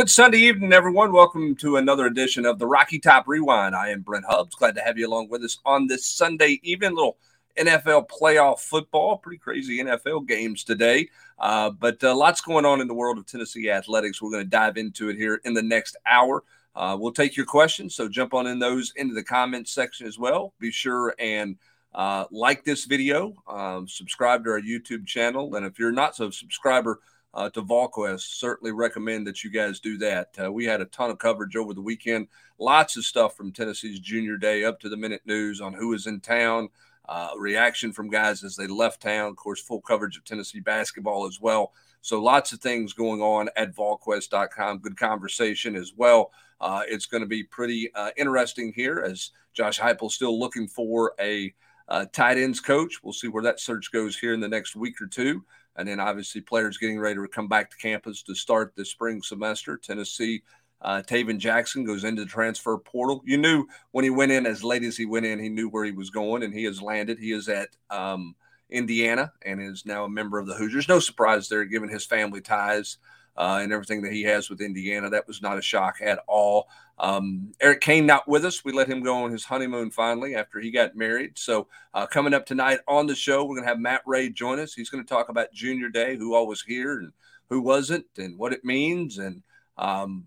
[0.00, 1.12] Good Sunday evening, everyone.
[1.12, 3.76] Welcome to another edition of the Rocky Top Rewind.
[3.76, 4.54] I am Brent Hubbs.
[4.54, 6.94] Glad to have you along with us on this Sunday evening.
[6.94, 7.18] Little
[7.58, 12.88] NFL playoff football, pretty crazy NFL games today, uh, but uh, lots going on in
[12.88, 14.22] the world of Tennessee athletics.
[14.22, 16.44] We're going to dive into it here in the next hour.
[16.74, 20.18] Uh, we'll take your questions, so jump on in those into the comments section as
[20.18, 20.54] well.
[20.58, 21.58] Be sure and
[21.94, 26.30] uh, like this video, um, subscribe to our YouTube channel, and if you're not so
[26.30, 27.00] subscriber
[27.34, 28.38] uh, to VolQuest.
[28.38, 30.34] Certainly recommend that you guys do that.
[30.42, 32.28] Uh, we had a ton of coverage over the weekend.
[32.58, 36.06] Lots of stuff from Tennessee's Junior Day up to the minute news on who is
[36.06, 36.68] in town,
[37.08, 39.30] uh, reaction from guys as they left town.
[39.30, 41.72] Of course, full coverage of Tennessee basketball as well.
[42.02, 44.78] So lots of things going on at VolQuest.com.
[44.78, 46.32] Good conversation as well.
[46.60, 51.12] Uh, it's going to be pretty uh, interesting here as Josh Heupel still looking for
[51.20, 51.54] a
[51.88, 53.02] uh, tight ends coach.
[53.02, 55.44] We'll see where that search goes here in the next week or two.
[55.76, 59.22] And then obviously players getting ready to come back to campus to start the spring
[59.22, 59.76] semester.
[59.76, 60.42] Tennessee,
[60.82, 63.22] uh, Tayven Jackson goes into the transfer portal.
[63.24, 65.84] You knew when he went in, as late as he went in, he knew where
[65.84, 67.18] he was going, and he has landed.
[67.18, 68.34] He is at um,
[68.68, 70.88] Indiana and is now a member of the Hoosiers.
[70.88, 72.98] No surprise there, given his family ties
[73.36, 75.10] uh, and everything that he has with Indiana.
[75.10, 76.68] That was not a shock at all.
[76.98, 78.64] Um, Eric Kane not with us.
[78.64, 81.38] We let him go on his honeymoon finally after he got married.
[81.38, 84.60] So uh, coming up tonight on the show, we're going to have Matt Ray join
[84.60, 84.74] us.
[84.74, 87.12] He's going to talk about Junior Day, who all was here and
[87.48, 89.42] who wasn't, and what it means, and
[89.78, 90.26] um,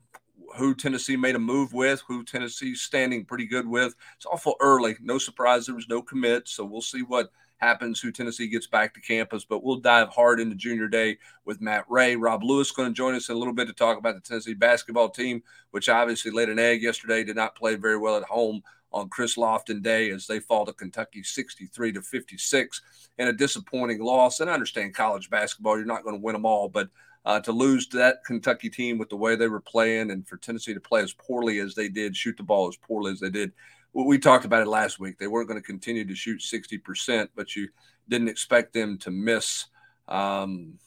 [0.56, 3.96] who Tennessee made a move with, who Tennessee's standing pretty good with.
[4.16, 4.96] It's awful early.
[5.02, 6.48] No surprise, there was no commit.
[6.48, 9.46] So we'll see what– happens, who Tennessee gets back to campus.
[9.46, 12.16] But we'll dive hard into junior day with Matt Ray.
[12.16, 14.54] Rob Lewis going to join us in a little bit to talk about the Tennessee
[14.54, 15.42] basketball team,
[15.72, 19.38] which obviously laid an egg yesterday, did not play very well at home on Chris
[19.38, 22.82] Lofton Day as they fall to Kentucky 63 to 56
[23.18, 24.40] in a disappointing loss.
[24.40, 26.90] And I understand college basketball, you're not going to win them all, but
[27.26, 30.38] uh, to lose to that Kentucky team with the way they were playing and for
[30.38, 33.30] Tennessee to play as poorly as they did, shoot the ball as poorly as they
[33.30, 33.54] did,
[33.94, 35.18] we talked about it last week.
[35.18, 37.70] They weren't going to continue to shoot 60%, but you
[38.10, 39.66] didn't expect them to miss,
[40.08, 40.80] um,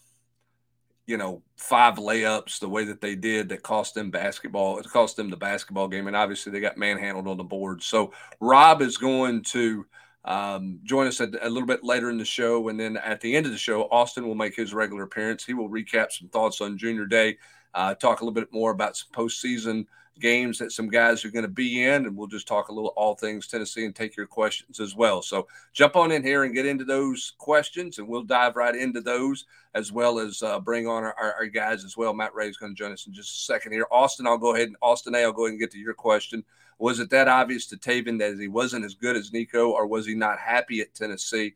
[1.06, 4.78] you know, five layups the way that they did that cost them basketball.
[4.78, 6.08] It cost them the basketball game.
[6.08, 7.82] And obviously they got manhandled on the board.
[7.82, 9.86] So Rob is going to
[10.24, 12.68] um, join us a, a little bit later in the show.
[12.68, 15.44] And then at the end of the show, Austin will make his regular appearance.
[15.44, 17.38] He will recap some thoughts on Junior Day,
[17.72, 19.86] uh, talk a little bit more about some postseason
[20.20, 22.92] games that some guys are going to be in, and we'll just talk a little
[22.96, 25.22] all things Tennessee and take your questions as well.
[25.22, 29.00] So jump on in here and get into those questions, and we'll dive right into
[29.00, 29.44] those
[29.74, 32.14] as well as uh, bring on our, our, our, guys as well.
[32.14, 33.86] Matt Ray is going to join us in just a second here.
[33.90, 35.18] Austin, I'll go ahead and Austin A.
[35.18, 36.44] I'll go ahead and get to your question.
[36.78, 40.06] Was it that obvious to Tayven that he wasn't as good as Nico, or was
[40.06, 41.54] he not happy at Tennessee?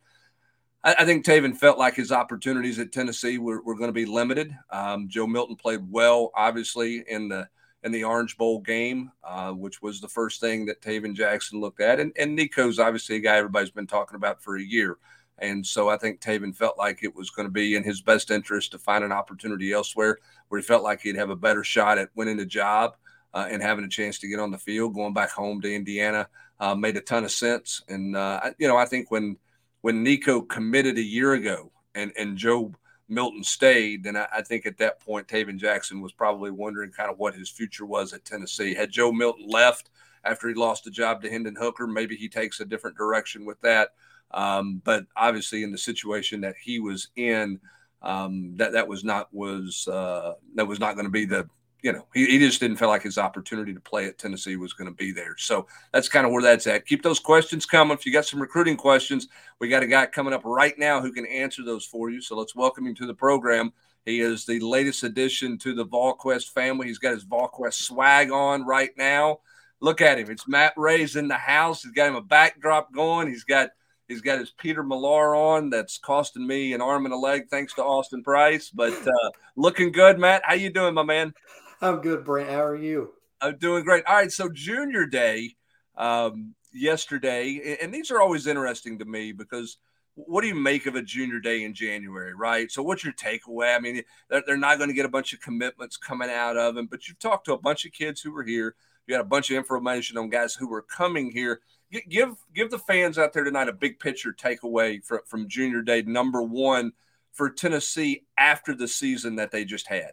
[0.82, 4.56] I, think Tayven felt like his opportunities at Tennessee were, were going to be limited.
[4.71, 7.48] Um, Joe Milton played well, obviously, in the
[7.83, 11.81] in the Orange Bowl game, uh, which was the first thing that Tayven Jackson looked
[11.81, 12.01] at.
[12.01, 14.99] And, and Nico's obviously a guy everybody's been talking about for a year.
[15.39, 18.31] And so I think Taven felt like it was going to be in his best
[18.31, 21.97] interest to find an opportunity elsewhere where he felt like he'd have a better shot
[21.97, 22.97] at winning the job
[23.33, 24.95] uh, and having a chance to get on the field.
[24.95, 27.83] Going back home to Indiana uh, made a ton of sense.
[27.89, 29.39] And, uh, you know, I think when
[29.81, 32.75] when Nico committed a year ago and, and Joe
[33.10, 37.10] Milton stayed, then I, I, think at that point Tayven Jackson was probably wondering kind
[37.10, 38.74] of what his future was at Tennessee.
[38.74, 39.91] Had Joe Milton left
[40.24, 43.60] after he lost the job to Hendon Hooker, maybe he takes a different direction with
[43.62, 43.91] that.
[44.30, 47.59] Um, but obviously, in the situation that he was in,
[48.03, 51.48] um, that that was not was uh, that was not going to be the
[51.82, 54.72] you know, he, he just didn't feel like his opportunity to play at Tennessee was
[54.72, 55.34] going to be there.
[55.38, 56.86] So that's kind of where that's at.
[56.86, 57.97] Keep those questions coming.
[57.97, 59.28] If you got some recruiting questions,
[59.59, 62.21] we got a guy coming up right now who can answer those for you.
[62.21, 63.72] So let's welcome him to the program.
[64.04, 66.86] He is the latest addition to the VolQuest family.
[66.86, 69.41] He's got his VolQuest swag on right now.
[69.80, 70.30] Look at him.
[70.30, 71.82] It's Matt Ray's in the house.
[71.82, 73.28] He's got him a backdrop going.
[73.28, 73.71] He's got
[74.10, 75.71] He's got his Peter Millar on.
[75.71, 78.68] That's costing me an arm and a leg, thanks to Austin Price.
[78.68, 80.42] But uh, looking good, Matt.
[80.44, 81.32] How you doing, my man?
[81.80, 82.50] I'm good, Brent.
[82.50, 83.12] How are you?
[83.41, 84.04] I'm doing great.
[84.04, 85.56] All right, so Junior Day
[85.97, 89.78] um, yesterday, and these are always interesting to me because
[90.15, 92.71] what do you make of a Junior Day in January, right?
[92.71, 93.74] So, what's your takeaway?
[93.74, 96.86] I mean, they're, not going to get a bunch of commitments coming out of them,
[96.86, 98.74] but you've talked to a bunch of kids who were here.
[99.06, 101.60] You had a bunch of information on guys who were coming here.
[102.09, 106.03] Give give the fans out there tonight a big picture takeaway from, from Junior Day
[106.03, 106.92] number one
[107.32, 110.12] for Tennessee after the season that they just had.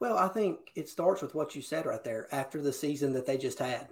[0.00, 2.28] Well, I think it starts with what you said right there.
[2.32, 3.88] After the season that they just had,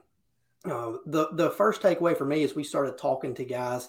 [0.64, 3.88] uh, the the first takeaway for me as we started talking to guys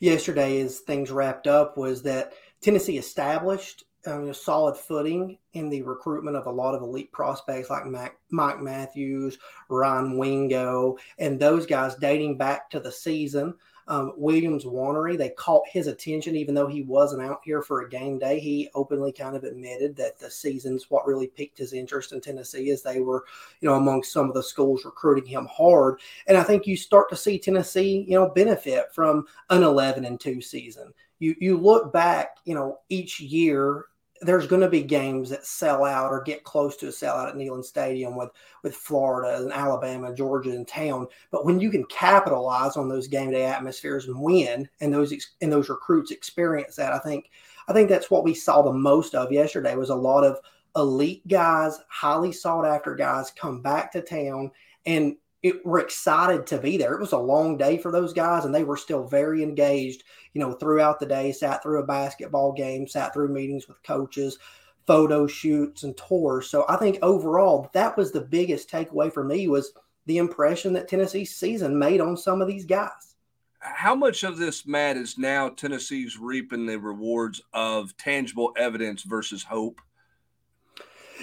[0.00, 5.82] yesterday as things wrapped up was that Tennessee established um, a solid footing in the
[5.82, 9.38] recruitment of a lot of elite prospects like Mac, Mike Matthews,
[9.68, 13.54] Ryan Wingo, and those guys dating back to the season.
[13.88, 17.88] Um, Williams Nwaneri, they caught his attention, even though he wasn't out here for a
[17.88, 18.40] game day.
[18.40, 22.70] He openly kind of admitted that the season's what really piqued his interest in Tennessee,
[22.70, 23.24] is they were,
[23.60, 26.00] you know, among some of the schools recruiting him hard.
[26.26, 30.18] And I think you start to see Tennessee, you know, benefit from an 11 and
[30.18, 30.92] 2 season.
[31.18, 33.86] You, you look back, you know, each year
[34.20, 37.34] there's going to be games that sell out or get close to a sellout at
[37.36, 38.30] Neyland Stadium with
[38.62, 41.06] with Florida and Alabama Georgia in town.
[41.30, 45.52] But when you can capitalize on those game day atmospheres and win, and those and
[45.52, 47.30] those recruits experience that, I think
[47.68, 50.38] I think that's what we saw the most of yesterday was a lot of
[50.76, 54.50] elite guys, highly sought after guys come back to town
[54.84, 56.94] and it, were excited to be there.
[56.94, 60.04] It was a long day for those guys, and they were still very engaged.
[60.34, 64.38] You know, throughout the day, sat through a basketball game, sat through meetings with coaches,
[64.86, 66.48] photo shoots, and tours.
[66.48, 69.72] So I think overall, that was the biggest takeaway for me was
[70.06, 73.14] the impression that Tennessee's season made on some of these guys.
[73.58, 79.42] How much of this, Matt, is now Tennessee's reaping the rewards of tangible evidence versus
[79.42, 79.80] hope?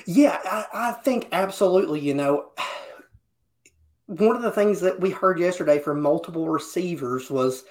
[0.06, 2.02] Yeah, I, I think absolutely.
[2.02, 2.50] You know
[4.08, 7.64] one of the things that we heard yesterday from multiple receivers was,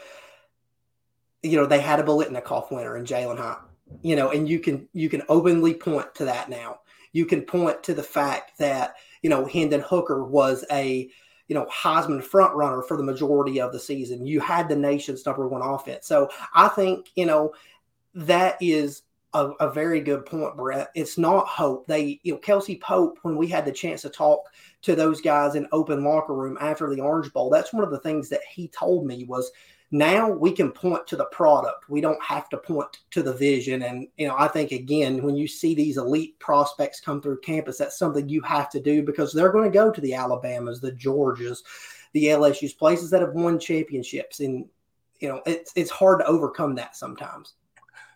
[1.42, 3.58] you know, they had a Biletnikoff winner in Jalin Hyatt.
[4.00, 6.80] You know, and you can you can openly point to that now.
[7.12, 11.10] You can point to the fact that you know Hendon Hooker was a
[11.46, 14.24] you know Heisman front runner for the majority of the season.
[14.24, 16.06] You had the nation's number one offense.
[16.06, 17.52] So I think you know
[18.14, 19.02] that is
[19.34, 20.90] a, a, very good point, Brett.
[20.94, 21.86] It's not hope.
[21.86, 24.40] They, you know, Kelsey Pope, when we had the chance to talk
[24.82, 28.00] to those guys in open locker room after the Orange Bowl, that's one of the
[28.00, 29.50] things that he told me was
[29.92, 31.88] now we can point to the product.
[31.88, 33.82] We don't have to point to the vision.
[33.82, 37.76] And, you know, I think again, when you see these elite prospects come through campus,
[37.76, 40.92] that's something you have to do because they're going to go to the Alabamas, the
[40.92, 41.58] Georgias,
[42.14, 44.40] the LSU's, places that have won championships.
[44.40, 44.66] And,
[45.20, 47.54] you know, it's, it's hard to overcome that sometimes.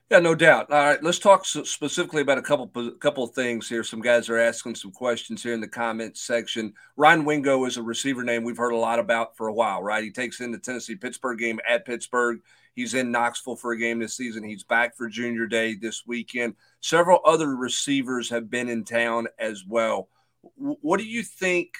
[0.08, 0.70] Yeah, no doubt.
[0.70, 3.82] All right, let's talk specifically about a couple couple of things here.
[3.82, 6.74] Some guys are asking some questions here in the comments section.
[6.96, 10.04] Ryan Wingo is a receiver name we've heard a lot about for a while, right?
[10.04, 12.38] He takes in the Tennessee Pittsburgh game at Pittsburgh.
[12.76, 14.44] He's in Knoxville for a game this season.
[14.44, 16.54] He's back for Junior Day this weekend.
[16.80, 20.08] Several other receivers have been in town as well
[20.56, 21.74] what do you think?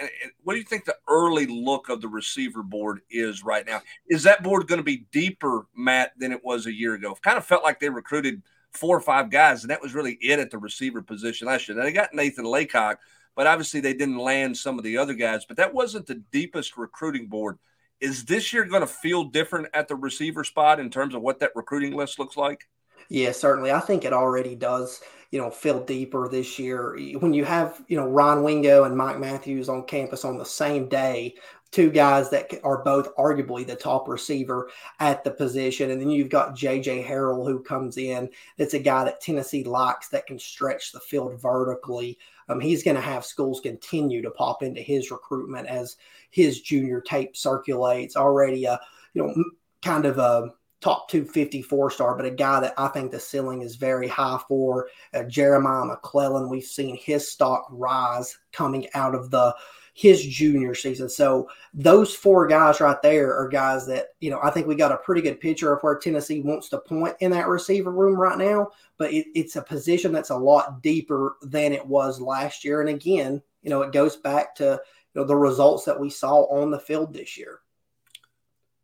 [0.00, 3.66] Eh, eh, what do you think the early look of the receiver board is right
[3.66, 3.80] now?
[4.08, 7.12] Is that board going to be deeper, Matt, than it was a year ago?
[7.12, 8.42] It kind of felt like they recruited
[8.72, 11.76] four or five guys, and that was really it at the receiver position last year.
[11.76, 13.00] Now they got Nathan Leacock,
[13.34, 15.44] but obviously they didn't land some of the other guys.
[15.46, 17.58] But that wasn't the deepest recruiting board.
[18.00, 21.40] Is this year going to feel different at the receiver spot in terms of what
[21.40, 22.68] that recruiting list looks like?
[23.08, 23.72] Yeah, certainly.
[23.72, 26.98] I think it already does you know, feel deeper this year.
[27.18, 30.88] When you have, you know, Ron Wingo and Mike Matthews on campus on the same
[30.88, 31.34] day,
[31.70, 34.70] two guys that are both arguably the top receiver
[35.00, 35.90] at the position.
[35.90, 38.30] And then you've got JJ Harrell who comes in.
[38.56, 42.18] That's a guy that Tennessee likes that can stretch the field vertically.
[42.48, 45.96] Um, he's going to have schools continue to pop into his recruitment as
[46.30, 48.16] his junior tape circulates.
[48.16, 48.80] Already a,
[49.12, 49.44] you know,
[49.82, 53.76] kind of a top 254 star, but a guy that I think the ceiling is
[53.76, 54.88] very high for.
[55.12, 59.54] Uh, Jeremiah McClellan, we've seen his stock rise coming out of the
[59.98, 61.08] his junior season.
[61.08, 64.92] So those four guys right there are guys that, you know, I think we got
[64.92, 68.38] a pretty good picture of where Tennessee wants to point in that receiver room right
[68.38, 72.80] now, but it, it's a position that's a lot deeper than it was last year.
[72.80, 74.80] And again, you know, it goes back to
[75.14, 77.58] you know the results that we saw on the field this year.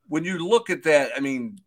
[0.09, 1.61] When you look at that, I mean,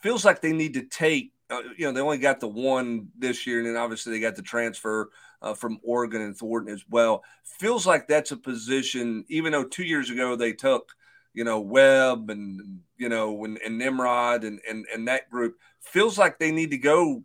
[0.00, 1.32] feels like they need to take.
[1.50, 4.36] Uh, you know, they only got the one this year, and then obviously they got
[4.36, 5.10] the transfer
[5.42, 7.24] uh, from Oregon and Thornton as well.
[7.44, 10.92] Feels like that's a position, even though two years ago they took,
[11.34, 15.56] you know, Webb and you know and, and Nimrod and, and and that group.
[15.80, 17.22] Feels like they need to go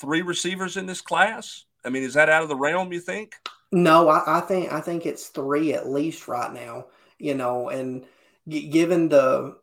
[0.00, 1.64] three receivers in this class.
[1.84, 2.92] I mean, is that out of the realm?
[2.92, 3.34] You think?
[3.70, 6.86] No, I, I think I think it's three at least right now.
[7.18, 8.04] You know, and
[8.48, 9.56] given the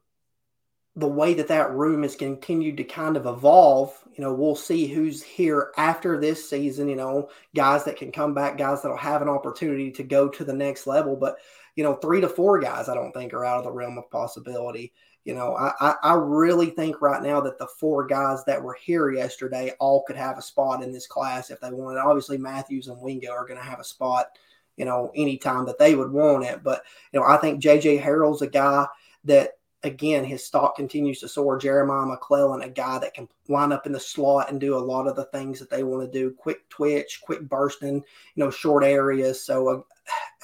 [1.00, 4.86] the way that that room has continued to kind of evolve, you know, we'll see
[4.86, 6.90] who's here after this season.
[6.90, 10.44] You know, guys that can come back, guys that'll have an opportunity to go to
[10.44, 11.16] the next level.
[11.16, 11.38] But
[11.76, 14.12] you know, three to four guys, I don't think are out of the realm of
[14.12, 14.92] possibility.
[15.24, 19.12] You know, I, I really think right now that the four guys that were here
[19.12, 22.00] yesterday all could have a spot in this class if they wanted.
[22.00, 24.28] Obviously, Matthews and Wingo are going to have a spot,
[24.76, 26.64] you know, anytime that they would want it.
[26.64, 28.88] But, you know, I think JJ Harrell's a guy
[29.26, 31.58] that again, his stock continues to soar.
[31.58, 35.08] Jeremiah McClellan, a guy that can line up in the slot and do a lot
[35.08, 38.84] of the things that they want to do quick twitch, quick bursting, you know, short
[38.84, 39.44] areas.
[39.44, 39.82] So, uh,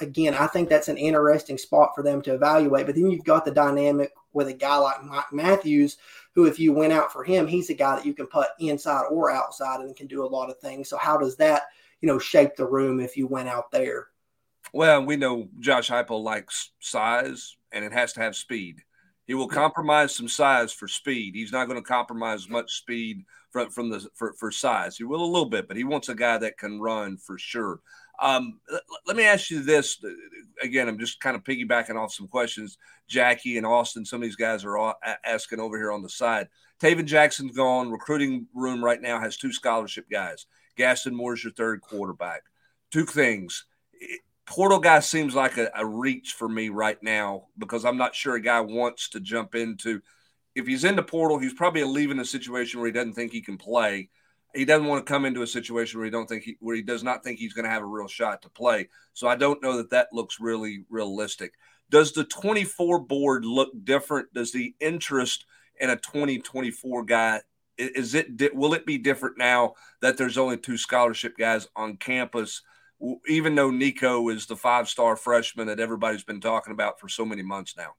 [0.00, 2.86] again, I think that's an interesting spot for them to evaluate.
[2.86, 5.98] But then you've got the dynamic with a guy like Mike Matthews,
[6.34, 9.04] who, if you went out for him, he's a guy that you can put inside
[9.10, 10.88] or outside and can do a lot of things.
[10.88, 11.64] So, how does that,
[12.00, 14.08] you know, shape the room if you went out there?
[14.72, 18.82] Well, we know Josh Heupel likes size and it has to have speed.
[19.26, 21.34] He will compromise some size for speed.
[21.34, 24.96] He's not going to compromise much speed from, from the for, for size.
[24.96, 27.80] He will a little bit, but he wants a guy that can run for sure.
[28.20, 28.60] Um,
[29.06, 30.02] let me ask you this
[30.62, 30.88] again.
[30.88, 32.78] I'm just kind of piggybacking off some questions
[33.08, 34.04] Jackie and Austin.
[34.04, 36.48] Some of these guys are all asking over here on the side.
[36.80, 37.90] Tayven Jackson's gone.
[37.90, 40.46] Recruiting room right now has two scholarship guys.
[40.76, 42.42] Gaston Moore's your third quarterback.
[42.90, 43.64] Two things
[44.46, 48.36] portal guy seems like a, a, reach for me right now because I'm not sure
[48.36, 50.00] a guy wants to jump into.
[50.54, 53.42] If he's in the portal, he's probably leaving a situation where he doesn't think he
[53.42, 54.08] can play.
[54.54, 56.82] He doesn't want to come into a situation where he don't think he where he
[56.82, 58.88] does not think he's going to have a real shot to play.
[59.12, 61.52] So I don't know that that looks really realistic.
[61.90, 64.32] Does the 24 board look different?
[64.32, 65.44] Does the interest
[65.78, 67.42] in a 2024 guy
[67.78, 72.62] is it will it be different now that there's only two scholarship guys on campus?
[73.28, 77.24] Even though Nico is the five star freshman that everybody's been talking about for so
[77.24, 77.94] many months now.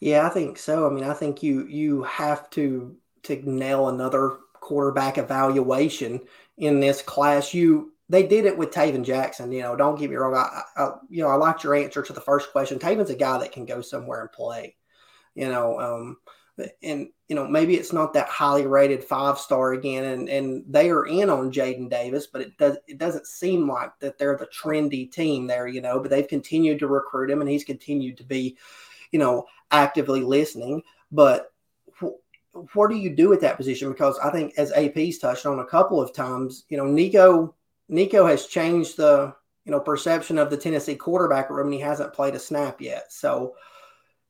[0.00, 0.86] Yeah, I think so.
[0.86, 6.20] I mean, I think you you have to to nail another quarterback evaluation
[6.56, 7.54] in this class.
[7.54, 9.52] You they did it with Tayven Jackson.
[9.52, 10.34] You know, don't get me wrong.
[10.34, 12.78] I, I you know I liked your answer to the first question.
[12.78, 14.76] Tayven's a guy that can go somewhere and play.
[15.34, 16.16] You know, um,
[16.82, 20.90] and you know maybe it's not that highly rated five star again, and and they
[20.90, 24.46] are in on Jadyn Davis, but it does it doesn't seem like that they're the
[24.46, 26.00] trendy team there, you know.
[26.00, 28.56] But they've continued to recruit him, and he's continued to be,
[29.12, 30.82] you know, actively listening.
[31.12, 31.52] But
[32.00, 33.90] wh- what do you do at that position?
[33.90, 37.54] Because I think as AP's touched on a couple of times, you know, Nico
[37.88, 39.34] Nico has changed the
[39.64, 43.12] you know perception of the Tennessee quarterback room, and he hasn't played a snap yet,
[43.12, 43.54] so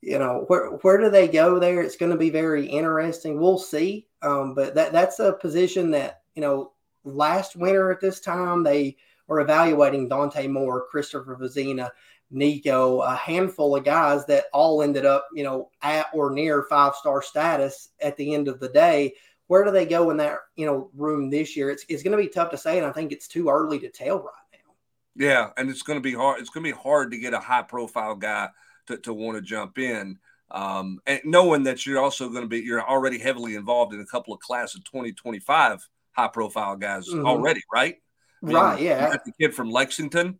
[0.00, 1.82] you know where where do they go there?
[1.82, 3.40] It's going to be very interesting.
[3.40, 4.06] We'll see.
[4.22, 6.72] Um, but that that's a position that you know
[7.04, 11.90] last winter at this time they were evaluating dante moore christopher Vizzina,
[12.30, 16.94] nico a handful of guys that all ended up you know at or near five
[16.94, 19.14] star status at the end of the day.
[19.46, 21.70] Where do they go in that you know room this year?
[21.70, 23.88] It's, it's going to be tough to say and i think it's too early to
[23.88, 24.74] tell right now.
[25.16, 27.40] Yeah and it's going to be hard it's going to be hard to get a
[27.40, 28.48] high profile guy
[28.88, 30.18] to, to want to jump in.
[30.50, 34.06] Um, and knowing that you're also going to be, you're already heavily involved in a
[34.06, 37.26] couple of class of 2025 high profile guys mm-hmm.
[37.26, 37.96] already, right?
[38.42, 38.80] I mean, right.
[38.80, 39.16] Yeah.
[39.24, 40.38] the kid from Lexington,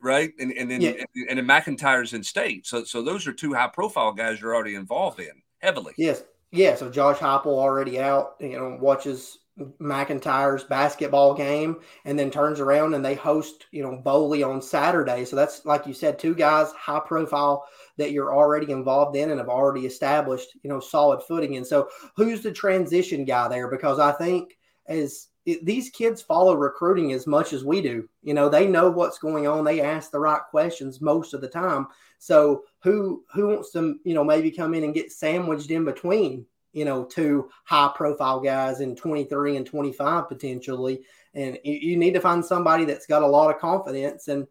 [0.00, 0.32] right?
[0.38, 0.90] And, and then, yeah.
[0.90, 2.66] and, and then MacIntyre's in state.
[2.66, 5.94] So, so those are two high profile guys you're already involved in heavily.
[5.96, 6.22] Yes.
[6.50, 6.74] Yeah.
[6.74, 9.38] So Josh Heupel already out, you know, watches
[9.78, 15.24] MacIntyre's basketball game and then turns around and they host, you know, Boley on Saturday.
[15.24, 17.64] So that's like you said, two guys high profile
[17.96, 21.56] that you're already involved in and have already established, you know, solid footing.
[21.56, 23.68] And so who's the transition guy there?
[23.68, 28.34] Because I think as it, these kids follow recruiting as much as we do, you
[28.34, 29.64] know, they know what's going on.
[29.64, 31.86] They ask the right questions most of the time.
[32.18, 36.46] So who who wants to, you know, maybe come in and get sandwiched in between
[36.72, 41.02] you know, two high profile guys in 23 and 25 potentially.
[41.34, 44.28] And you, you, need to find somebody that's got a lot of confidence.
[44.28, 44.46] And,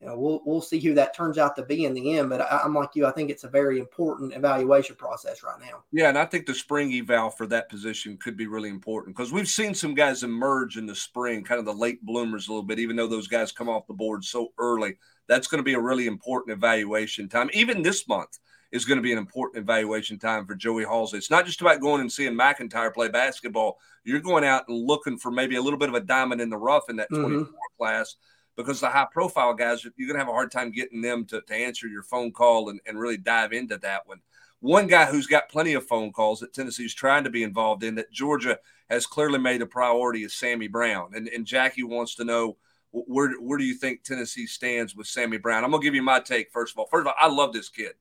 [0.00, 2.30] you know, we'll, we'll see who that turns out to be in the end.
[2.30, 5.84] But I, am like you, I think it's a very important evaluation process right now.
[5.92, 6.08] Yeah.
[6.08, 9.48] And I think the spring eval for that position could be really important because we've
[9.48, 12.80] seen some guys emerge in the spring, kind of the late bloomers a little bit,
[12.80, 14.96] even though those guys come off the board so early.
[15.28, 18.38] That's going to be a really important evaluation time, even this month
[18.72, 21.14] is going to be an important evaluation time for Joey Halzle.
[21.14, 23.78] It's not just about going and seeing MacIntyre play basketball.
[24.02, 26.56] You're going out and looking for maybe a little bit of a diamond in the
[26.56, 27.22] rough in that mm-hmm.
[27.22, 28.16] 24 class
[28.56, 31.42] because the high profile guys, you're going to have a hard time getting them to,
[31.42, 34.20] to answer your phone call and, and really dive into that one.
[34.60, 37.96] One guy who's got plenty of phone calls that Tennessee's trying to be involved in
[37.96, 41.10] that Georgia has clearly made a priority is Sammy Brown.
[41.14, 42.56] And, and Jackie wants to know
[42.92, 45.64] where where do you think Tennessee stands with Sammy Brown?
[45.64, 46.86] I'm gonna give you my take first of all.
[46.86, 47.92] First of all, I love this kid.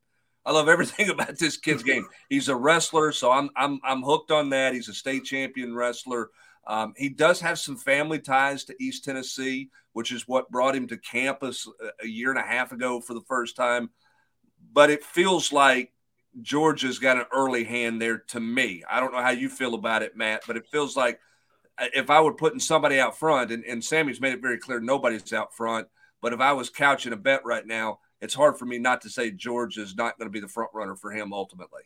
[0.46, 2.08] I love everything about this kid's game.
[2.30, 4.74] He's a wrestler, so I'm I'm I'm hooked on that.
[4.74, 6.30] He's a state champion wrestler.
[6.68, 10.88] Um, he does have some family ties to East Tennessee, which is what brought him
[10.88, 11.68] to campus
[12.04, 13.90] a year and a half ago for the first time.
[14.72, 15.92] But it feels like
[16.42, 18.84] Georgia's got an early hand there to me.
[18.90, 21.20] I don't know how you feel about it, Matt, but it feels like
[21.78, 24.80] uh, if I were putting somebody out front, and, and Sammy's made it very clear
[24.80, 25.88] nobody's out front,
[26.22, 29.10] but if I was couching a bet right now, it's hard for me not to
[29.10, 31.84] say Georgia is not going to be the front runner for him ultimately.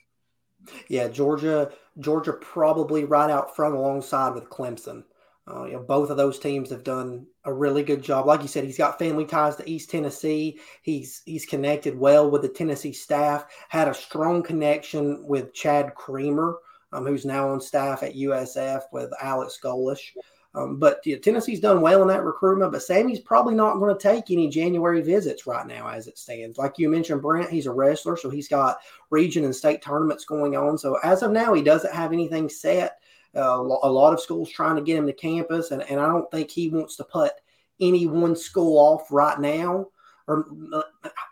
[0.88, 5.04] Yeah, Georgia, Georgia probably right out front alongside with Clemson.
[5.48, 8.26] Uh, you know, both of those teams have done a really good job.
[8.26, 10.60] Like you said, he's got family ties to East Tennessee.
[10.82, 13.46] He's he's connected well with the Tennessee staff.
[13.70, 16.58] Had a strong connection with Chad Creamer,
[16.92, 20.14] um, who's now on staff at USF with Alex Golesh.
[20.56, 24.02] Um, but yeah, Tennessee's done well in that recruitment, but Sammy's probably not going to
[24.02, 26.58] take any January visits right now as it stands.
[26.58, 28.78] Like you mentioned, Brent, he's a wrestler, so he's got
[29.10, 30.78] region and state tournaments going on.
[30.78, 33.00] So as of now, he doesn't have anything set.
[33.36, 36.32] Uh, a lot of schools trying to get him to campus, and, and I don't
[36.32, 37.34] think he wants to put
[37.82, 39.88] any one school off right now
[40.28, 40.82] or uh,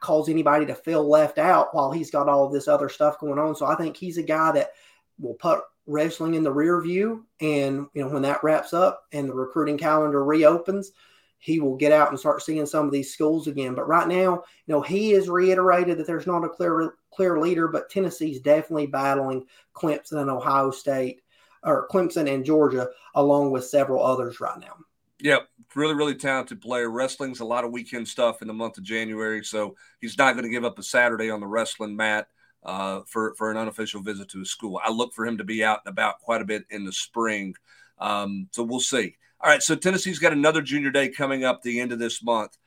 [0.02, 3.56] cause anybody to feel left out while he's got all this other stuff going on.
[3.56, 4.72] So I think he's a guy that
[5.18, 7.26] will put wrestling in the rear view.
[7.42, 10.92] And, you know, when that wraps up and the recruiting calendar reopens,
[11.40, 13.76] he will get out and start seeing some of these schools again.
[13.76, 17.68] But right now, you know, he has reiterated that there's not a clear clear leader,
[17.68, 21.22] but Tennessee's definitely battling Clemson and Ohio State
[21.64, 24.76] or Clemson and Georgia along with several others right now.
[25.20, 26.90] Yep, really, really talented player.
[26.90, 30.44] Wrestling's a lot of weekend stuff in the month of January, so he's not going
[30.44, 32.28] to give up a Saturday on the wrestling mat
[32.66, 34.80] uh, for for an unofficial visit to his school.
[34.84, 37.56] I look for him to be out and about quite a bit in the spring.
[38.00, 39.16] Um, so we'll see.
[39.42, 42.58] All right, so Tennessee's got another junior day coming up the end of this month.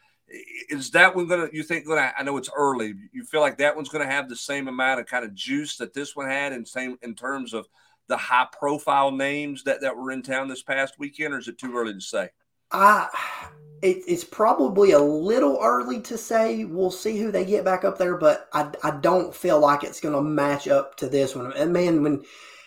[0.69, 2.95] Is that one going to, you think, gonna, I know it's early.
[3.13, 5.77] You feel like that one's going to have the same amount of kind of juice
[5.79, 7.67] that this one had in same in terms of
[8.09, 11.59] the high profile names that, that were in town this past weekend, or is it
[11.59, 12.29] too early to say?
[12.71, 13.09] I
[13.83, 16.65] it, it's probably a little early to say.
[16.65, 20.01] We'll see who they get back up there, but I, I don't feel like it's
[20.01, 21.53] going to match up to this one.
[21.53, 22.23] And man, when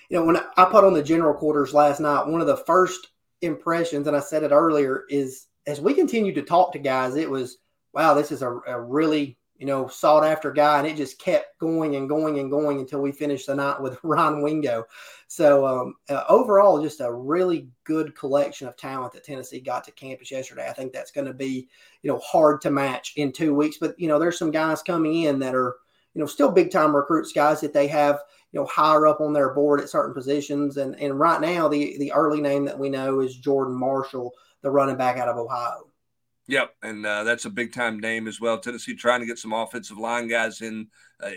[0.10, 3.08] you know when I put on the general quarters last night, one of the first
[3.42, 7.30] impressions, and I said it earlier, is as we continue to talk to guys, it
[7.30, 7.58] was
[7.94, 11.60] wow, this is a, a really you know, sought after guy, and it just kept
[11.60, 14.86] going and going and going until we finished the night with Ron Wingo.
[15.28, 19.92] So um, uh, overall, just a really good collection of talent that Tennessee got to
[19.92, 20.68] campus yesterday.
[20.70, 21.68] I think that's going to be,
[22.02, 23.78] you know, hard to match in two weeks.
[23.80, 25.76] But you know, there's some guys coming in that are,
[26.14, 28.22] you know, still big time recruits, guys that they have,
[28.54, 30.78] you know, higher up on their board at certain positions.
[30.78, 34.72] And and right now, the the early name that we know is Jordan Marshall, the
[34.72, 35.89] running back out of Ohio.
[36.50, 38.58] Yep, and uh, that's a big time name as well.
[38.58, 40.88] Tennessee trying to get some offensive line guys in
[41.24, 41.30] uh,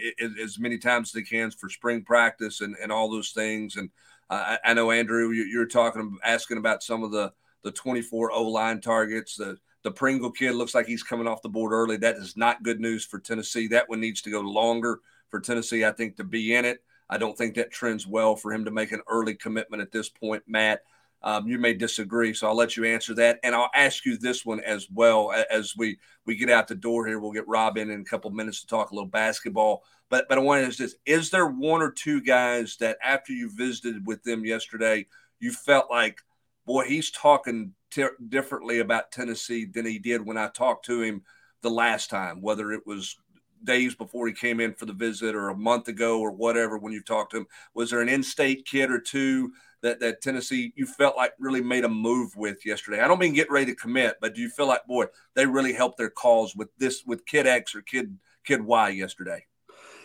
[0.42, 3.76] as many times as they can for spring practice and, and all those things.
[3.76, 3.90] And
[4.30, 7.30] uh, I know Andrew, you're talking asking about some of the
[7.62, 9.36] the 24 O line targets.
[9.36, 11.98] The the Pringle kid looks like he's coming off the board early.
[11.98, 13.68] That is not good news for Tennessee.
[13.68, 16.82] That one needs to go longer for Tennessee, I think, to be in it.
[17.10, 20.08] I don't think that trends well for him to make an early commitment at this
[20.08, 20.80] point, Matt.
[21.24, 24.44] Um, you may disagree, so I'll let you answer that, and I'll ask you this
[24.44, 27.20] one as well as we we get out the door here.
[27.20, 29.84] We'll get Rob in in a couple minutes to talk a little basketball.
[30.10, 33.32] But but I want to ask this: Is there one or two guys that after
[33.32, 35.06] you visited with them yesterday,
[35.38, 36.18] you felt like,
[36.66, 41.22] boy, he's talking t- differently about Tennessee than he did when I talked to him
[41.62, 43.16] the last time, whether it was
[43.64, 46.92] days before he came in for the visit or a month ago or whatever when
[46.92, 47.46] you talked to him?
[47.74, 49.52] Was there an in-state kid or two?
[49.82, 53.00] That that Tennessee you felt like really made a move with yesterday?
[53.00, 55.72] I don't mean get ready to commit, but do you feel like boy they really
[55.72, 59.46] helped their cause with this with Kid X or Kid Kid Y yesterday?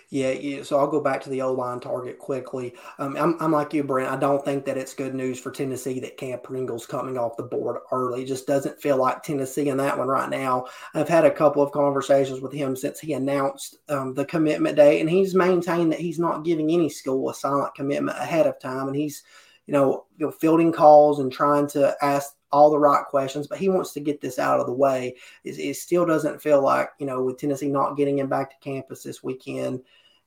[0.10, 2.74] Yeah, so I'll go back to the O line target quickly.
[2.98, 4.10] Um, I'm, I'm like you, Brent.
[4.10, 7.44] I don't think that it's good news for Tennessee that Cam Pringle's coming off the
[7.44, 8.24] board early.
[8.24, 10.68] It just doesn't feel like Tennessee in that one right now.
[10.94, 15.02] I've had a couple of conversations with him since he announced um, the commitment date,
[15.02, 18.88] and he's maintained that he's not giving any school a silent commitment ahead of time,
[18.88, 19.24] and he's
[19.68, 23.58] you know, you know, fielding calls and trying to ask all the right questions, but
[23.58, 25.16] he wants to get this out of the way.
[25.44, 28.70] It, it still doesn't feel like, you know, with Tennessee not getting him back to
[28.70, 29.82] campus this weekend,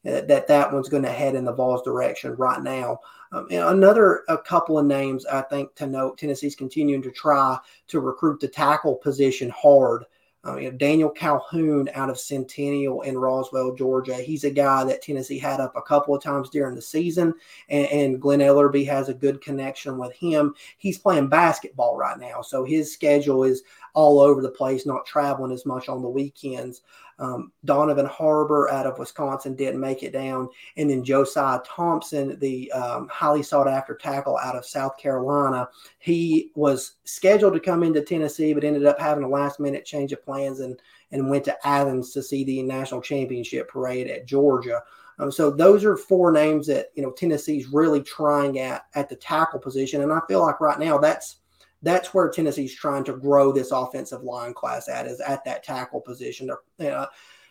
[0.06, 2.98] uh, that that one's going to head in the Vols direction right now.
[3.32, 8.00] Um, another a couple of names I think to note: Tennessee's continuing to try to
[8.00, 10.04] recruit the tackle position hard.
[10.46, 14.16] Uh, you know, Daniel Calhoun out of Centennial in Roswell, Georgia.
[14.16, 17.34] He's a guy that Tennessee had up a couple of times during the season,
[17.68, 20.54] and, and Glen Elarbee has a good connection with him.
[20.78, 23.62] He's playing basketball right now, so his schedule is
[23.94, 26.82] all over the place, not traveling as much on the weekends.
[27.18, 30.48] Um, Donovan Harbor out of Wisconsin didn't make it down.
[30.78, 36.50] And then Josiah Thompson, the um, highly sought after tackle out of South Carolina, he
[36.54, 40.24] was scheduled to come into Tennessee, but ended up having a last minute change of
[40.24, 40.80] plans and,
[41.12, 44.82] and went to Athens to see the national championship parade at Georgia.
[45.18, 49.16] Um, so those are four names that you know Tennessee's really trying at at the
[49.16, 51.36] tackle position, and I feel like right now that's
[51.82, 56.00] that's where Tennessee's trying to grow this offensive line class at is at that tackle
[56.00, 56.50] position.
[56.78, 57.08] There, a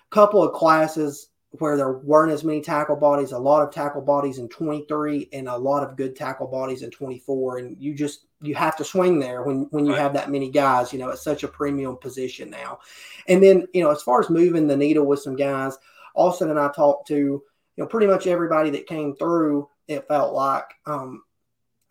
[0.09, 4.37] couple of classes where there weren't as many tackle bodies, a lot of tackle bodies
[4.37, 7.57] in 23 and a lot of good tackle bodies in 24.
[7.57, 10.01] And you just you have to swing there when when you right.
[10.01, 12.79] have that many guys, you know, it's such a premium position now.
[13.27, 15.77] And then, you know, as far as moving the needle with some guys,
[16.13, 17.43] Austin and I talked to, you
[17.77, 21.23] know, pretty much everybody that came through, it felt like um,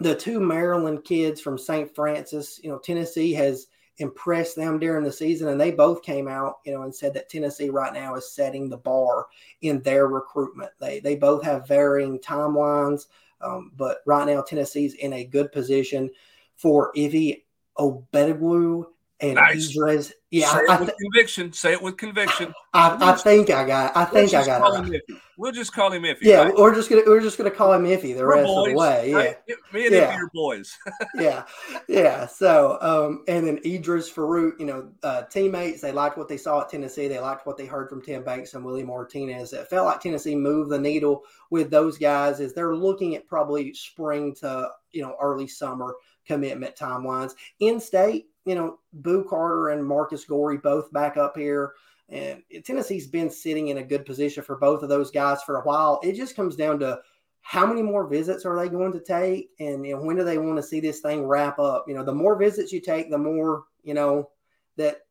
[0.01, 1.93] the two Maryland kids from St.
[1.95, 3.67] Frances, you know, Tennessee has
[3.99, 7.29] impressed them during the season, and they both came out, you know, and said that
[7.29, 9.27] Tennessee right now is setting the bar
[9.61, 10.71] in their recruitment.
[10.79, 13.07] They they both have varying timelines,
[13.41, 16.11] um, but right now Tennessee's in a good position
[16.57, 17.43] for Efe
[17.77, 18.87] Obadogwu
[19.21, 19.71] and nice.
[19.71, 20.13] Idris.
[20.31, 21.53] Yeah, Say I, it with conviction.
[21.53, 22.55] Say it with conviction.
[22.73, 23.97] I, I think I got.
[23.97, 25.03] I think I got it.
[25.39, 26.23] We'll just call him Iffy.
[26.23, 26.55] Yeah, right?
[26.57, 28.77] we're just gonna we're just gonna call him Iffy the we're rest boys, of the
[28.77, 29.11] way.
[29.11, 29.37] Yeah, right?
[29.73, 30.13] me and yeah.
[30.13, 30.77] Iffy are boys.
[31.15, 31.45] yeah,
[31.89, 32.27] yeah.
[32.27, 35.81] So, um, and then Idris Farouk, you know, uh, teammates.
[35.81, 37.07] They liked what they saw at Tennessee.
[37.07, 39.53] They liked what they heard from Tim Banks and Willie Martinez.
[39.53, 43.73] It felt like Tennessee moved the needle with those guys as they're looking at probably
[43.75, 45.95] spring to you know early summer
[46.27, 47.35] commitment timelines.
[47.61, 51.75] In state, you know, Boo Carter and Marcus Goree both back up here.
[52.09, 55.63] And Tennessee's been sitting in a good position for both of those guys for a
[55.63, 56.01] while.
[56.03, 57.01] It just comes down to
[57.43, 59.51] how many more visits are they going to take?
[59.59, 61.85] And you know, when do they want to see this thing wrap up?
[61.89, 64.31] You know the more visits you take the more you know
[64.77, 65.07] that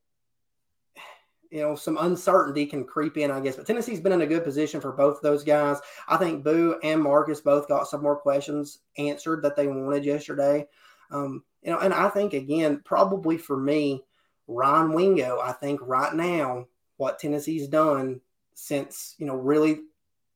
[1.49, 3.55] you know some uncertainty can creep in i guess.
[3.55, 5.79] But tennessee's been in a good position for both of those guys.
[6.07, 10.67] I think boo and marcus both got some more questions answered that they wanted yesterday.
[11.09, 14.03] Um, you know, and I think again, probably for me,
[14.47, 18.21] Ron Wingo, I think right now, what Tennessee's done
[18.53, 19.81] since, you know, really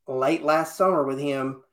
[0.07, 1.63] late last summer with him,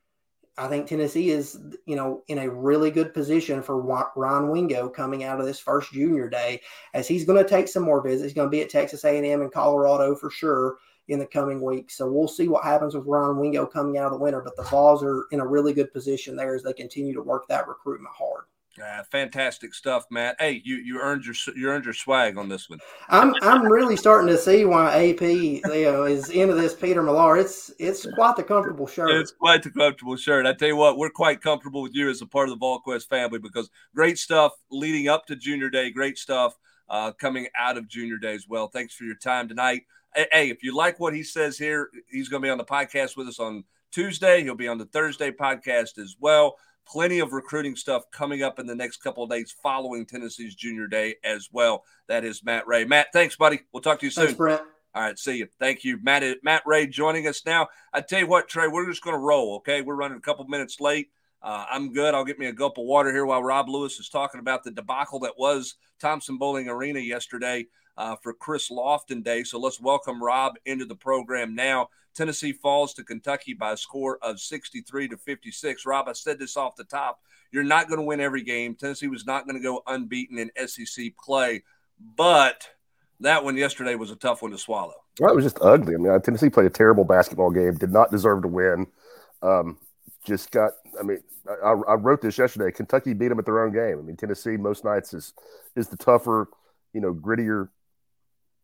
[0.56, 3.80] I think Tennessee is, you know, in a really good position for
[4.16, 6.60] Ron Wingo coming out of this first junior day,
[6.94, 8.24] as he's going to take some more visits.
[8.24, 11.96] He's going to be at Texas A&M and Colorado for sure in the coming weeks.
[11.96, 14.40] So we'll see what happens with Ron Wingo coming out of the winter.
[14.40, 17.46] But the Vols are in a really good position there as they continue to work
[17.48, 18.44] that recruitment hard.
[18.80, 20.36] Uh, fantastic stuff, Matt.
[20.38, 22.78] Hey, you you earned your you earned your swag on this one.
[23.08, 27.36] I'm I'm really starting to see why AP you know is into this Peter Millar.
[27.36, 29.10] It's it's quite the comfortable shirt.
[29.10, 30.46] It's quite the comfortable shirt.
[30.46, 33.08] I tell you what, we're quite comfortable with you as a part of the VolQuest
[33.08, 35.90] family because great stuff leading up to Junior Day.
[35.90, 36.56] Great stuff
[36.88, 38.68] uh, coming out of Junior Day as well.
[38.68, 39.82] Thanks for your time tonight.
[40.14, 43.16] Hey, if you like what he says here, he's going to be on the podcast
[43.16, 44.42] with us on Tuesday.
[44.42, 46.56] He'll be on the Thursday podcast as well
[46.90, 50.86] plenty of recruiting stuff coming up in the next couple of days following Tennessee's junior
[50.86, 51.84] day as well.
[52.08, 52.84] That is Matt Ray.
[52.84, 53.60] Matt, thanks, buddy.
[53.72, 54.26] We'll talk to you soon.
[54.26, 54.62] Thanks, Brett.
[54.94, 55.48] All right, see you.
[55.58, 56.24] Thank you, Matt.
[56.42, 57.68] Matt Ray joining us now.
[57.92, 59.56] I tell you what, Trey, we're just going to roll.
[59.56, 61.10] Okay, we're running a couple minutes late.
[61.42, 62.14] Uh, I'm good.
[62.14, 64.72] I'll get me a gulp of water here while Rob Lewis is talking about the
[64.72, 67.66] debacle that was Thompson Boling Arena yesterday
[67.98, 69.42] uh, for Chris Lofton Day.
[69.42, 71.88] So let's welcome Rob into the program now.
[72.14, 75.84] Tennessee falls to Kentucky by a score of 63 to 56.
[75.84, 77.20] Rob, I said this off the top.
[77.52, 78.74] You're not going to win every game.
[78.74, 81.64] Tennessee was not going to go unbeaten in SEC play,
[82.16, 82.68] but
[83.20, 84.94] that one yesterday was a tough one to swallow.
[85.20, 85.94] Well, it was just ugly.
[85.94, 88.86] I mean, Tennessee played a terrible basketball game, did not deserve to win.
[89.42, 89.76] Um,
[90.24, 91.20] just got, I mean,
[91.64, 92.70] I, I, wrote this yesterday.
[92.70, 93.98] Kentucky beat them at their own game.
[93.98, 95.32] I mean, Tennessee most nights is
[95.74, 96.48] is the tougher,
[96.92, 97.68] you know, grittier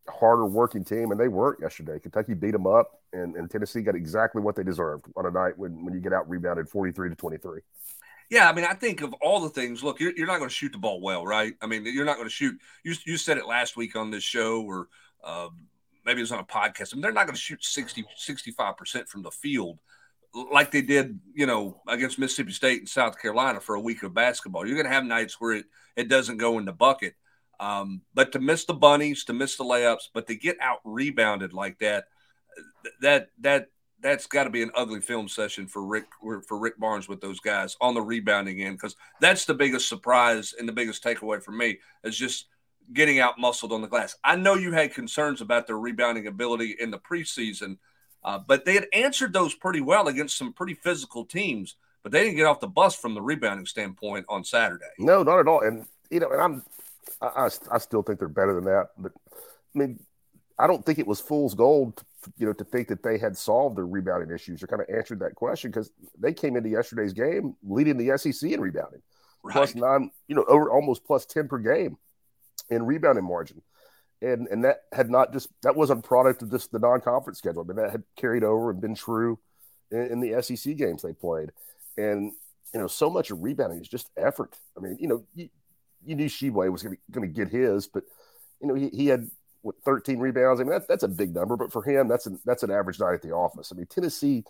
[0.09, 1.99] harder working team, and they weren't yesterday.
[1.99, 5.57] Kentucky beat them up, and, and Tennessee got exactly what they deserved on a night
[5.57, 7.61] when, when you get out rebounded 43 to 23.
[8.31, 9.83] Yeah, I mean, I think of all the things.
[9.83, 11.55] Look, you're, you're not going to shoot the ball well, right?
[11.61, 12.59] I mean, you're not going to shoot.
[12.83, 14.89] You, you said it last week on this show, or
[15.23, 15.49] uh,
[16.05, 16.93] maybe it was on a podcast.
[16.93, 19.79] I mean, they're not going to shoot 60, 65% from the field
[20.53, 24.15] like they did, you know, against Mississippi State and South Carolina for a week of
[24.15, 24.67] basketball.
[24.67, 27.15] You're going to have nights where it, it doesn't go in the bucket.
[27.61, 31.53] Um, but to miss the bunnies, to miss the layups, but to get out rebounded
[31.53, 32.07] like that,
[33.01, 33.69] that that
[34.01, 36.05] that's got to be an ugly film session for Rick
[36.47, 40.55] for Rick Barnes with those guys on the rebounding end because that's the biggest surprise
[40.59, 42.47] and the biggest takeaway for me is just
[42.93, 44.15] getting out muscled on the glass.
[44.23, 47.79] I know you had concerns about their rebounding ability in the preseason,
[48.23, 51.77] uh, but they had answered those pretty well against some pretty physical teams.
[52.03, 54.85] But they didn't get off the bus from the rebounding standpoint on Saturday.
[54.99, 55.63] No, not at all.
[55.63, 56.63] And you know, and I'm
[57.21, 58.89] I, I, I still think they're better than that.
[58.99, 59.13] But
[59.75, 60.01] I mean,
[60.59, 62.03] I don't think it was fool's gold,
[62.39, 65.21] you know, to think that they had solved their rebounding issues or kind of answered
[65.21, 69.03] that question because they came into yesterday's game leading the SEC in rebounding,
[69.43, 69.53] right.
[69.53, 71.97] plus nine, you know, over almost plus ten per game
[72.71, 73.63] in rebounding margin,
[74.23, 77.63] and and that had not just that wasn't a product of just the non-conference schedule.
[77.63, 79.39] I mean, that had carried over and been true
[79.91, 81.51] in, in the SEC games they played,
[81.97, 82.33] and
[82.73, 84.57] you know, so much of rebounding is just effort.
[84.77, 85.49] I mean, you know, you,
[86.07, 88.05] you knew Tshiebwe was going to get his, but
[88.61, 89.29] you know, he, he had
[89.63, 90.61] what 13 rebounds.
[90.61, 93.01] I mean, that, that's a big number, but for him, that's an that's an average
[93.01, 93.73] night at the office.
[93.73, 94.45] I mean, Tennessee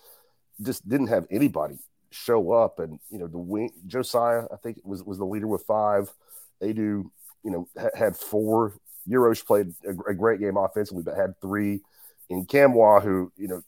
[0.63, 1.79] just didn't have anybody
[2.11, 5.63] show up, and you know, the wing Josiah, I think was was the leader with
[5.63, 6.13] five.
[6.61, 7.11] They do,
[7.43, 8.75] you know, ha- had four.
[9.07, 11.83] Uros played a, a, great game offensively, but had three.
[12.31, 13.63] In Nkamhoua, who you know,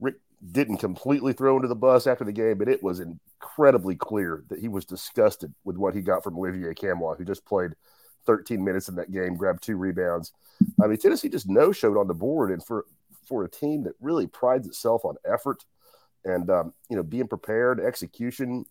[0.00, 0.16] Rick
[0.50, 3.00] didn't completely throw into the bus after the game, but it was
[3.44, 7.44] incredibly clear that he was disgusted with what he got from Olivier Nkamhoua, who just
[7.44, 7.72] played
[8.26, 10.32] 13 minutes in that game, grabbed two rebounds.
[10.82, 12.86] I mean, Tennessee just no showed on the board, and for
[13.28, 15.64] for a team that really prides itself on effort
[16.24, 18.64] and um, you know being prepared, execution,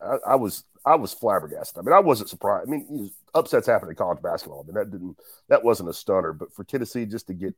[0.00, 1.78] I, I, was I was flabbergasted.
[1.78, 2.68] I mean, I wasn't surprised.
[2.68, 4.64] I mean, upsets happen in college basketball.
[4.64, 5.16] I mean, that didn't
[5.48, 7.54] that wasn't a stunner, but for Tennessee just to get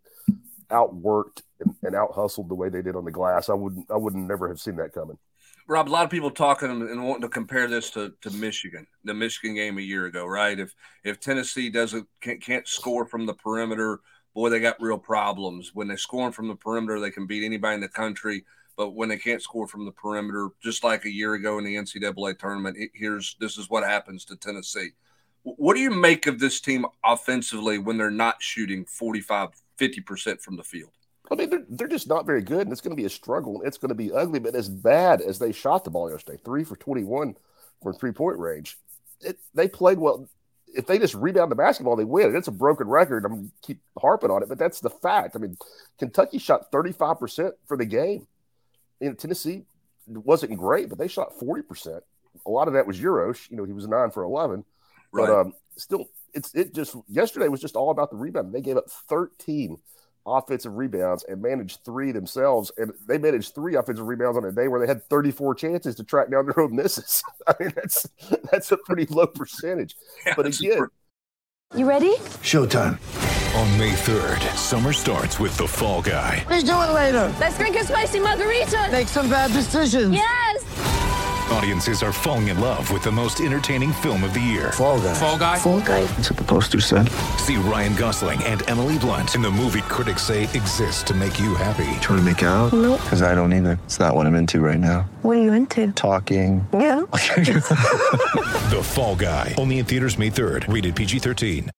[0.71, 3.97] outworked and, and out hustled the way they did on the glass, I wouldn't I
[3.97, 5.19] wouldn't never have seen that coming.
[5.67, 9.15] Rob, a lot of people talking and wanting to compare this to, to Michigan, the
[9.15, 10.59] Michigan game a year ago, right?
[10.59, 10.75] If
[11.05, 14.01] if Tennessee doesn't can't, can't score from the perimeter,
[14.35, 15.71] boy, they got real problems.
[15.73, 18.45] When they're scoring from the perimeter, they can beat anybody in the country.
[18.77, 21.77] But when they can't score from the perimeter, just like a year ago in the
[21.77, 24.91] NCAA tournament, it, here's this is what happens to Tennessee.
[25.45, 30.57] What do you make of this team offensively when they're not shooting 45, 50% from
[30.57, 30.91] the field?
[31.31, 33.63] I mean, they're, they're just not very good, and it's going to be a struggle.
[33.65, 36.65] It's going to be ugly, but as bad as they shot the ball yesterday, three
[36.65, 37.35] for 21
[37.83, 38.79] from three point range,
[39.21, 40.29] it, they played well.
[40.77, 42.27] If they just rebound the basketball, they win.
[42.27, 43.25] And It's a broken record.
[43.25, 45.37] I'm going to keep harping on it, but that's the fact.
[45.37, 45.57] I mean,
[45.99, 48.27] Kentucky shot 35% for the game.
[49.01, 49.65] In Tennessee
[50.07, 52.01] wasn't great, but they shot 40%.
[52.45, 53.47] A lot of that was Uros.
[53.51, 54.65] You know, he was nine for 11.
[55.13, 55.27] Right.
[55.27, 58.53] But um, still, it's it just yesterday was just all about the rebound.
[58.53, 59.79] They gave up 13
[60.27, 62.73] offensive rebounds and managed three themselves.
[62.77, 66.05] And they managed three offensive rebounds on a day where they had 34 chances to
[66.05, 67.23] track down their own misses.
[67.47, 68.09] I mean, that's
[68.51, 69.97] that's a pretty low percentage.
[70.27, 70.87] Yeah, but again,
[71.77, 72.17] you ready?
[72.43, 72.99] Showtime.
[73.57, 76.39] On May 3rd, summer starts with The Fall Guy.
[76.47, 77.33] What are you doing later?
[77.39, 78.89] Let's drink a spicy margarita.
[78.91, 80.13] Make some bad decisions.
[80.15, 80.94] Yes.
[81.53, 84.73] Audiences are falling in love with the most entertaining film of the year.
[84.73, 85.15] Fall guy.
[85.15, 85.59] Fall guy.
[85.59, 86.05] Fall guy.
[86.05, 87.09] That's what the poster said.
[87.39, 91.55] See Ryan Gosling and Emily Blunt in the movie critics say exists to make you
[91.55, 91.85] happy.
[92.01, 92.73] Trying to make it out?
[92.73, 93.01] Nope.
[93.03, 93.79] Because I don't either.
[93.85, 95.03] It's not what I'm into right now.
[95.21, 95.93] What are you into?
[95.93, 96.67] Talking.
[96.73, 97.01] Yeah.
[97.11, 99.55] the Fall Guy.
[99.59, 100.73] Only in theaters May 3rd.
[100.73, 101.69] Rated PG-13.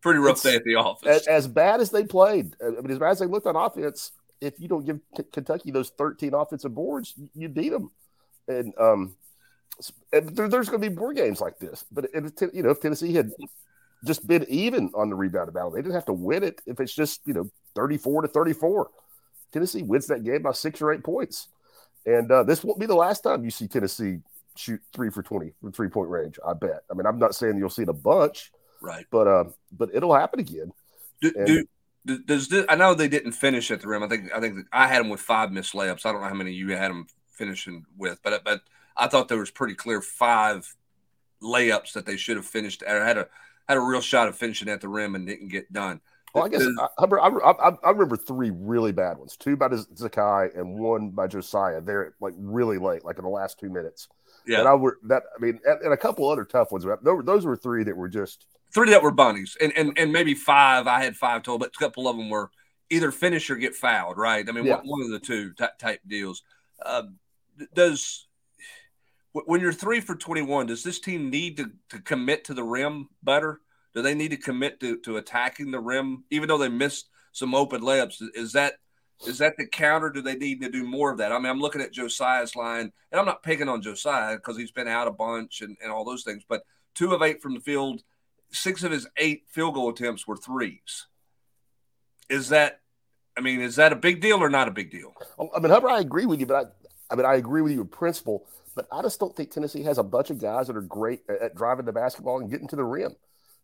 [0.00, 1.08] Pretty rough it's, day at the office.
[1.08, 3.54] As, as, bad as they played, uh, I mean, as bad as they looked on
[3.54, 7.90] offense, if you don't give K- Kentucky those 13 offensive boards, you beat them
[8.48, 9.16] and um,
[10.12, 11.84] and there, there's going to be more games like this.
[11.90, 13.30] But if, you know, if Tennessee had
[14.04, 16.60] just been even on the rebound battle, they didn't have to win it.
[16.66, 18.90] If it's just you know 34 to 34,
[19.52, 21.48] Tennessee wins that game by six or eight points.
[22.04, 24.18] And uh, this won't be the last time you see Tennessee
[24.54, 26.38] shoot three for 20 from three point range.
[26.46, 26.82] I bet.
[26.90, 29.04] I mean, I'm not saying you'll see it a bunch, right?
[29.10, 30.72] But uh, but it'll happen again.
[31.20, 31.66] Do, and,
[32.04, 34.02] do, does this, I know they didn't finish at the rim.
[34.02, 36.06] I think I think I had them with five missed layups.
[36.06, 37.06] I don't know how many you had them
[37.36, 38.20] finishing with.
[38.22, 38.62] But but
[38.96, 40.74] I thought there was pretty clear five
[41.42, 43.28] layups that they should have finished or had a
[43.68, 46.00] had a real shot of finishing at the rim and didn't get done.
[46.34, 50.78] Well, I guess I, I, I, remember three really bad ones: two by Zakai and
[50.78, 51.80] one by Josiah.
[51.80, 54.08] There, like really late, like in the last two minutes.
[54.46, 55.22] Yeah, and I were that.
[55.34, 56.84] I mean, and, and a couple other tough ones.
[57.02, 60.86] Those were three that were just three that were bunnies, and and and maybe five.
[60.86, 62.50] I had five total, but a couple of them were
[62.90, 64.18] either finish or get fouled.
[64.18, 64.46] Right?
[64.46, 64.76] I mean, yeah.
[64.76, 66.42] one, one, of the two t- type deals.
[66.84, 67.04] Uh,
[67.74, 68.26] does
[69.44, 73.08] when you're three for 21, does this team need to, to commit to the rim
[73.22, 73.60] better?
[73.94, 77.54] Do they need to commit to, to attacking the rim, even though they missed some
[77.54, 78.22] open layups?
[78.34, 78.74] Is that
[79.26, 80.10] is that the counter?
[80.10, 81.32] Do they need to do more of that?
[81.32, 84.72] I mean, I'm looking at Josiah's line, and I'm not picking on Josiah because he's
[84.72, 86.64] been out a bunch and, and all those things, but
[86.94, 88.02] two of eight from the field,
[88.50, 91.06] six of his eight field goal attempts were threes.
[92.28, 92.80] Is that
[93.38, 95.14] I mean, is that a big deal or not a big deal?
[95.54, 96.76] I mean, Hubbard, I agree with you, but
[97.10, 99.98] I mean, I agree with you in principle, but I just don't think Tennessee has
[99.98, 102.84] a bunch of guys that are great at, driving the basketball and getting to the
[102.84, 103.14] rim.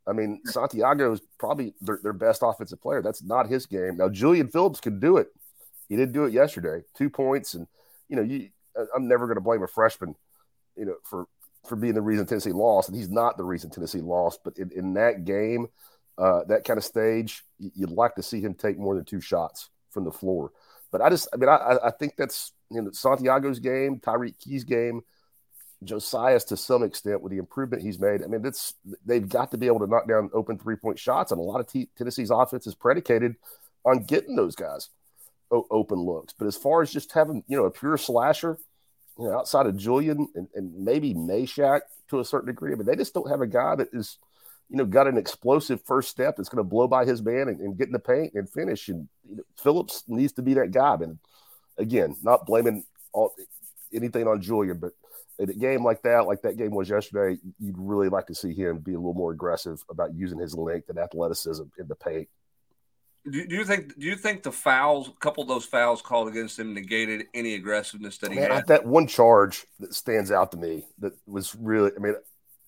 [0.06, 3.02] I mean, Santiago is probably their, their best offensive player.
[3.02, 3.96] That's not his game.
[3.96, 5.28] Now, Julian Phillips can do it.
[5.88, 6.84] He didn't do it yesterday.
[6.96, 7.66] Two points, and
[8.08, 8.48] you know, you
[8.94, 10.14] I'm never going to blame a freshman,
[10.76, 11.26] you know, for
[11.68, 14.40] for being the reason Tennessee lost, and he's not the reason Tennessee lost.
[14.42, 15.68] But in, in that game,
[16.18, 19.70] uh, that kind of stage, you'd like to see him take more than two shots
[19.90, 20.50] from the floor.
[20.90, 24.64] But I just, I mean, I, I think that's you know Santiago's game, Tyreke Key's
[24.64, 25.02] game,
[25.84, 28.22] Josiah's to some extent with the improvement he's made.
[28.22, 31.32] I mean, it's they've got to be able to knock down open three point shots,
[31.32, 33.36] and a lot of T- Tennessee's offense is predicated
[33.84, 34.90] on getting those guys
[35.50, 36.32] o- open looks.
[36.32, 38.58] But as far as just having you know a pure slasher,
[39.18, 42.86] you know, outside of Julian and, and maybe Mashack to a certain degree, I mean,
[42.86, 44.18] they just don't have a guy that is
[44.72, 47.60] you know, got an explosive first step that's going to blow by his man and,
[47.60, 48.88] and, get in the paint and finish.
[48.88, 50.94] And you know, Phillips needs to be that guy.
[50.94, 51.18] And
[51.78, 53.34] again, not blaming all,
[53.92, 54.92] anything on Julian, but
[55.38, 58.52] in a game like that, like that game was yesterday, you'd really like to see
[58.52, 62.28] him be a little more aggressive about using his length and athleticism in the paint.
[63.30, 63.98] Do, do you think?
[63.98, 67.54] Do you think the fouls, a couple of those fouls called against him, negated any
[67.54, 68.66] aggressiveness that he Man, had?
[68.66, 71.92] That one charge that stands out to me that was really.
[71.96, 72.14] I mean,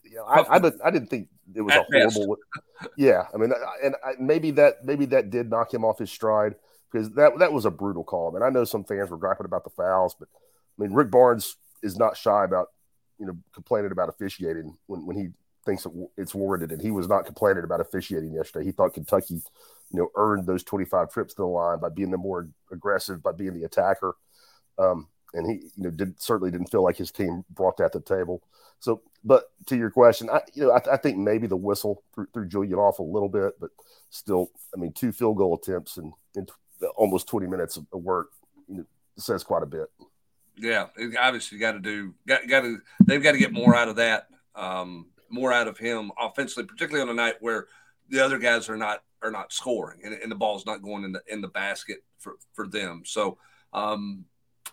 [0.04, 2.36] you know, I, I, didn't, I didn't think it was At a horrible.
[2.96, 6.54] yeah, I mean, and I, maybe that maybe that did knock him off his stride
[6.94, 8.34] because that that was a brutal call.
[8.36, 11.56] And I know some fans were griping about the fouls, but I mean, Rick Barnes
[11.82, 12.68] is not shy about
[13.18, 15.28] you know complaining about officiating when when he
[15.66, 18.64] thinks it's warranted, and he was not complaining about officiating yesterday.
[18.66, 19.42] He thought Kentucky,
[19.90, 23.32] you know, earned those 25 trips to the line by being the more aggressive, by
[23.32, 24.14] being the attacker.
[24.78, 27.98] Um, and he, you know, did certainly didn't feel like his team brought that to
[27.98, 28.42] the table.
[28.78, 32.26] So, but to your question, I, you know, I, I think maybe the whistle threw,
[32.34, 33.70] threw Julian off a little bit, but
[34.10, 36.46] still, I mean, two field goal attempts in, in
[36.96, 38.30] almost 20 minutes of work
[39.16, 39.88] says quite a bit.
[40.56, 40.86] Yeah,
[41.20, 44.28] obviously got to do got got to they've got to get more out of that,
[44.54, 47.66] um, more out of him offensively, particularly on a night where
[48.08, 51.12] the other guys are not are not scoring and, and the ball's not going in
[51.12, 53.02] the in the basket for for them.
[53.04, 53.38] So
[53.72, 54.24] um,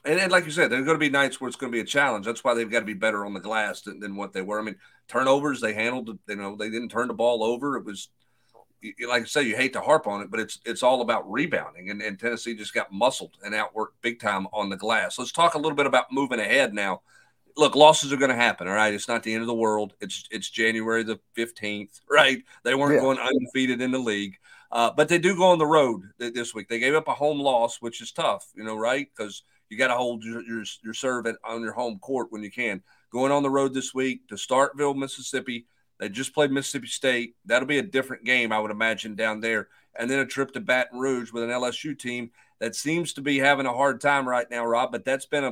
[0.06, 1.82] and, and like you said, there's going to be nights where it's going to be
[1.82, 2.26] a challenge.
[2.26, 4.60] That's why they've got to be better on the glass than, than what they were.
[4.60, 6.18] I mean, turnovers they handled.
[6.28, 7.78] You know, they didn't turn the ball over.
[7.78, 8.10] It was
[9.08, 11.90] like I say, you hate to harp on it, but it's it's all about rebounding.
[11.90, 15.20] And, and Tennessee just got muscled and outworked big time on the glass.
[15.20, 17.02] Let's talk a little bit about moving ahead now.
[17.58, 18.68] Look, losses are going to happen.
[18.68, 19.94] All right, it's not the end of the world.
[20.00, 22.44] It's it's January the fifteenth, right?
[22.64, 23.02] They weren't yeah.
[23.02, 24.38] going undefeated in the league,
[24.72, 26.70] uh, but they do go on the road this week.
[26.70, 29.08] They gave up a home loss, which is tough, you know, right?
[29.16, 32.52] Because you got to hold your, your, your serve on your home court when you
[32.52, 32.84] can.
[33.12, 35.66] Going on the road this week to Starkville, Mississippi.
[36.02, 37.36] They just played Mississippi State.
[37.46, 39.68] That'll be a different game, I would imagine, down there.
[39.98, 43.38] And then a trip to Baton Rouge with an LSU team that seems to be
[43.38, 44.92] having a hard time right now, Rob.
[44.92, 45.52] But that's been a,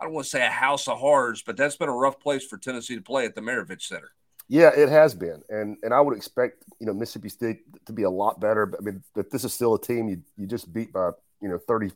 [0.00, 2.46] I don't want to say a house of horrors, but that's been a rough place
[2.46, 4.12] for Tennessee to play at the Maravich Center.
[4.48, 8.02] Yeah, it has been, and and I would expect you know Mississippi State to be
[8.02, 8.66] a lot better.
[8.66, 11.48] But I mean, but this is still a team you you just beat by you
[11.48, 11.90] know thirty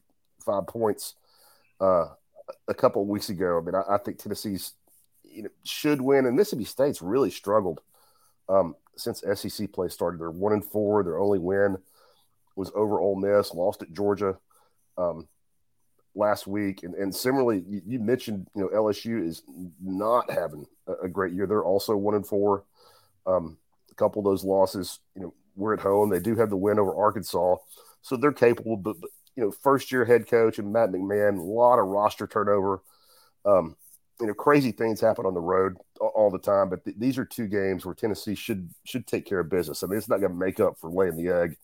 [0.47, 1.15] five points
[1.79, 2.07] uh,
[2.67, 3.59] a couple weeks ago.
[3.59, 4.73] I mean, I, I, think Tennessee's
[5.39, 7.81] you know should win, and Mississippi State's really struggled
[8.49, 10.21] um, since SEC play started.
[10.21, 11.05] They're one and four.
[11.05, 11.79] Their only win
[12.57, 13.55] was over Ole Miss.
[13.55, 14.37] Lost at Georgia
[14.97, 15.29] um,
[16.17, 19.45] last week, and, and similarly, you, you, mentioned you know LSU is
[19.81, 21.47] not having a, a great year.
[21.47, 22.65] They're also one and four.
[23.25, 23.59] Um,
[23.93, 26.11] a couple of those losses, you know, we're at home.
[26.11, 27.57] They do have the win over Arkansas,
[28.03, 28.77] so they're capable.
[28.77, 32.27] But, but you know, first year head coach and Matt McMahon, a lot of roster
[32.27, 32.83] turnover.
[33.45, 33.77] Um,
[34.21, 37.25] you know, crazy things happen on the road all the time, but th- these are
[37.25, 39.83] two games where Tennessee should should take care of business.
[39.83, 41.57] I mean, it's not going to make up for laying the egg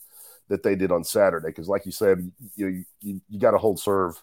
[0.49, 3.81] that they did on Saturday because, like you said, you you, you got to hold
[3.81, 4.23] serve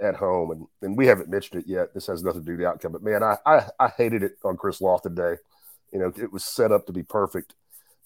[0.00, 1.94] at home, and and we haven't mentioned it yet.
[1.94, 4.38] This has nothing to do with the outcome, but man, I I, I hated it
[4.44, 5.36] on Chris Lofton Day.
[5.92, 7.54] You know, it was set up to be perfect.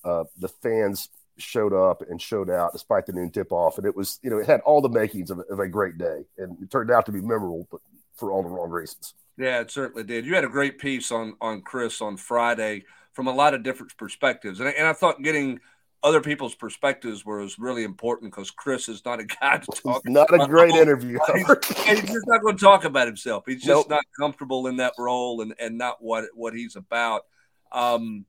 [0.04, 3.78] Uh, the fans showed up and showed out despite the noon tip off.
[3.78, 6.24] And it was, you know, it had all the makings of, of, a great day.
[6.38, 7.80] And it turned out to be memorable, but
[8.16, 9.14] for all the wrong reasons.
[9.36, 10.26] Yeah, it certainly did.
[10.26, 13.96] You had a great piece on on Chris on Friday from a lot of different
[13.96, 14.60] perspectives.
[14.60, 15.60] And, and I thought getting
[16.02, 20.02] other people's perspectives was really important because Chris is not a guy to talk.
[20.04, 21.18] He's not a great interview.
[21.34, 21.46] he's,
[21.86, 23.44] he's, just not going to talk about himself.
[23.46, 23.90] He's just nope.
[23.90, 27.22] not comfortable in that role and, and not what what he's about.
[27.70, 28.26] Um,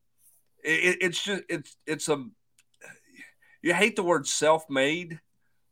[0.63, 2.23] it, it's just it's it's a
[3.61, 5.19] you hate the word self-made,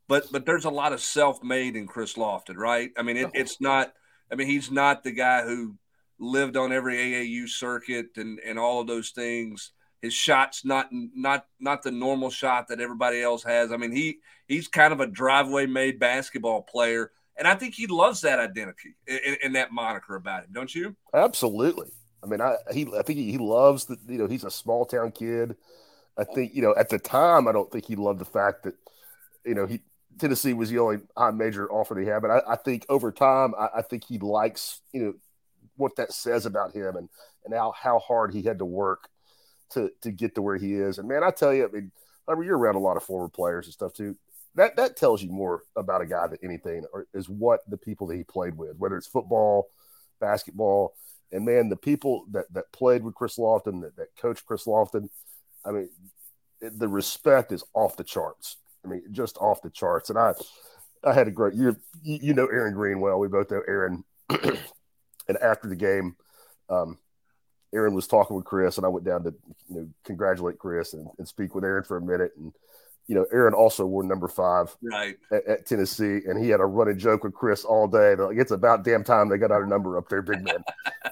[0.08, 2.92] but but there's a lot of self-made in Chris Lofton, right?
[2.98, 3.94] I mean, it, it's not.
[4.32, 5.76] I mean, he's not the guy who
[6.20, 9.72] lived on every AAU circuit and and all of those things.
[10.02, 13.72] His shot's not not not the normal shot that everybody else has.
[13.72, 17.88] I mean, he he's kind of a driveway made basketball player, and I think he
[17.88, 18.96] loves that identity
[19.44, 20.50] and, that moniker about him.
[20.54, 20.96] Don't you?
[21.14, 21.92] Absolutely.
[22.24, 24.00] I mean, I he I think he, he loves that.
[24.08, 25.56] You know, he's a small town kid
[26.18, 28.76] I think you know at the time I don't think he loved the fact that
[29.46, 29.82] you know he
[30.20, 33.54] Tennessee was the only high major offer they had, but I, I think over time
[33.58, 35.14] I, I, think he likes you know
[35.78, 37.10] what that says about him and
[37.46, 39.10] and how how hard he had to work
[39.72, 40.98] to to get to where he is.
[40.98, 41.92] And man, I tell you, I mean,
[42.28, 44.16] I mean, you're around a lot of former players and stuff too.
[44.56, 48.08] That that tells you more about a guy than anything, or is what the people
[48.08, 49.70] that he played with, whether it's football,
[50.20, 50.94] basketball,
[51.32, 55.10] and man, the people that that played with Chris Lofton, that, that coached Chris Lofton,
[55.66, 55.90] I mean,
[56.60, 58.58] the respect is off the charts.
[58.86, 60.10] I mean, just off the charts.
[60.10, 60.34] And I,
[61.04, 61.54] I had a great.
[61.54, 63.20] You you know Aaron Green well.
[63.20, 64.04] We both know Aaron.
[64.30, 66.16] and after the game,
[66.70, 66.98] um,
[67.74, 69.34] Aaron was talking with Chris, and I went down to
[69.70, 72.32] you know congratulate Chris and, and speak with Aaron for a minute.
[72.38, 72.54] And
[73.08, 76.66] you know, Aaron also wore number five right at, at, Tennessee, and he had a
[76.66, 78.16] running joke with Chris all day.
[78.16, 80.64] Like it's about damn time they got our number up there, big man.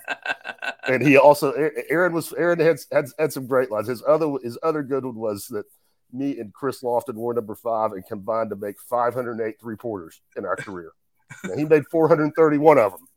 [0.88, 1.52] and he also
[1.90, 3.88] Aaron was Aaron had, had had some great lines.
[3.88, 5.66] His other his other good one was that
[6.12, 10.46] me and Chris Lofton were number five and combined to make 508 three pointers in
[10.46, 10.92] our career.
[11.44, 13.08] And he made 431 of them.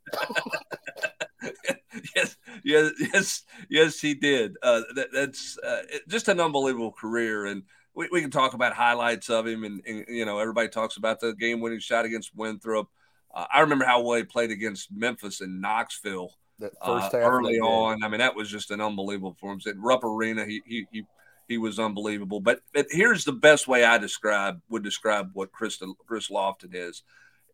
[2.14, 4.57] yes, yes, yes, yes, he did.
[4.62, 7.62] Uh, that, that's uh, just an unbelievable career, and
[7.95, 11.20] we, we can talk about highlights of him, and, and you know everybody talks about
[11.20, 12.88] the game-winning shot against Winthrop.
[13.34, 16.34] Uh, I remember how well he played against Memphis and Knoxville
[16.80, 18.03] uh, early on.
[18.03, 20.45] I mean, that was just an unbelievable performance at Rupp Arena.
[20.45, 21.03] He he he,
[21.49, 22.40] he was unbelievable.
[22.40, 27.03] But, but here's the best way I describe would describe what Chris Chris Lofton is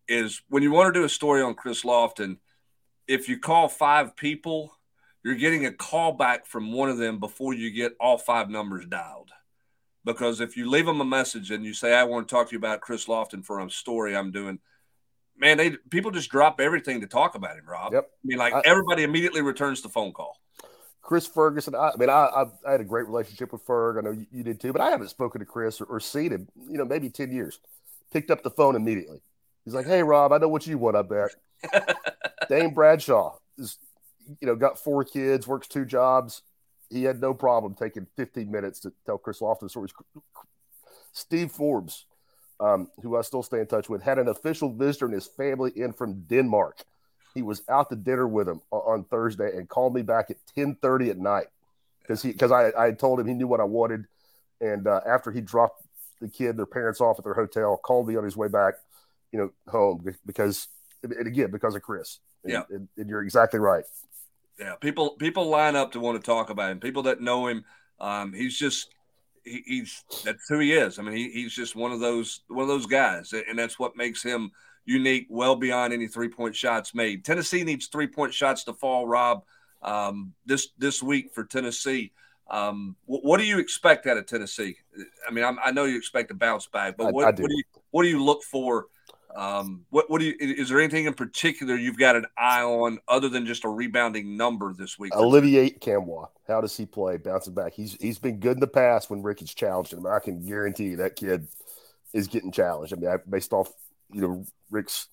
[0.08, 2.38] is when you want to do a story on Chris Lofton
[3.08, 4.72] if you call five people,
[5.24, 8.86] you're getting a call back from one of them before you get all five numbers
[8.86, 9.30] dialed.
[10.04, 12.52] Because if you leave them a message and you say, I want to talk to
[12.52, 14.58] you about Chris Lofton for a story I'm doing,
[15.36, 17.92] man, they people just drop everything to talk about him, Rob.
[17.92, 18.04] Yep.
[18.04, 20.38] I mean, like I, everybody immediately returns the phone call.
[21.08, 23.96] Chris Ferguson, I, I mean, I, I, I, had a great relationship with Ferg.
[23.96, 26.32] I know you, you did too, but I haven't spoken to Chris or, or, seen
[26.32, 27.60] him, you know, maybe 10 years.
[28.12, 29.22] Picked up the phone immediately.
[29.64, 31.96] He's like, hey, Rob, I know what you want, I bet.
[32.50, 33.78] Dane Bradshaw is,
[34.38, 36.42] you know, got four kids, works two jobs.
[36.90, 39.94] He had no problem taking 15 minutes to tell Chris Lofton stories.
[41.14, 42.04] Steve Forbes,
[42.60, 45.72] um, who I still stay in touch with, had an official visitor and his family
[45.74, 46.84] in from Denmark.
[47.34, 51.10] He was out to dinner with him on Thursday and called me back at 10:30
[51.10, 51.46] at night
[52.02, 54.06] because he because I, I had told him he knew what I wanted,
[54.60, 55.82] and uh, after he dropped
[56.20, 58.74] the kid, their parents off at their hotel, called me on his way back,
[59.32, 60.68] you know, home because
[61.02, 62.18] and again because of Chris.
[62.44, 63.84] And, yeah, and, and, you're exactly right.
[64.58, 66.80] Yeah, people people line up to want to talk about him.
[66.80, 67.64] People that know him,
[68.00, 68.88] um, he's just
[69.44, 70.98] he, he's that's who he is.
[70.98, 73.96] I mean, he, he's just one of those one of those guys, and that's what
[73.96, 74.50] makes him
[74.88, 77.24] unique, well beyond any three point shots made.
[77.24, 79.44] Tennessee needs three point shots to fall, Rob,
[79.82, 82.12] um, this this week for Tennessee.
[82.50, 84.76] Um, what, what, do you expect out of Tennessee?
[85.28, 87.42] I mean, I'm, i know you expect a bounce back, but what, I, I do.
[87.42, 88.86] what do you what do you look for
[89.36, 92.98] um, what what do you is there anything in particular you've got an eye on
[93.06, 95.14] other than just a rebounding number this week?
[95.14, 97.74] Olivier Nkamhoua, how does he play bouncing back?
[97.74, 100.06] He's he's been good in the past when Ricky's challenged him.
[100.06, 101.46] I can guarantee you that kid
[102.14, 102.94] is getting challenged.
[102.94, 103.70] I mean, I, based off
[104.10, 105.08] you know Rick's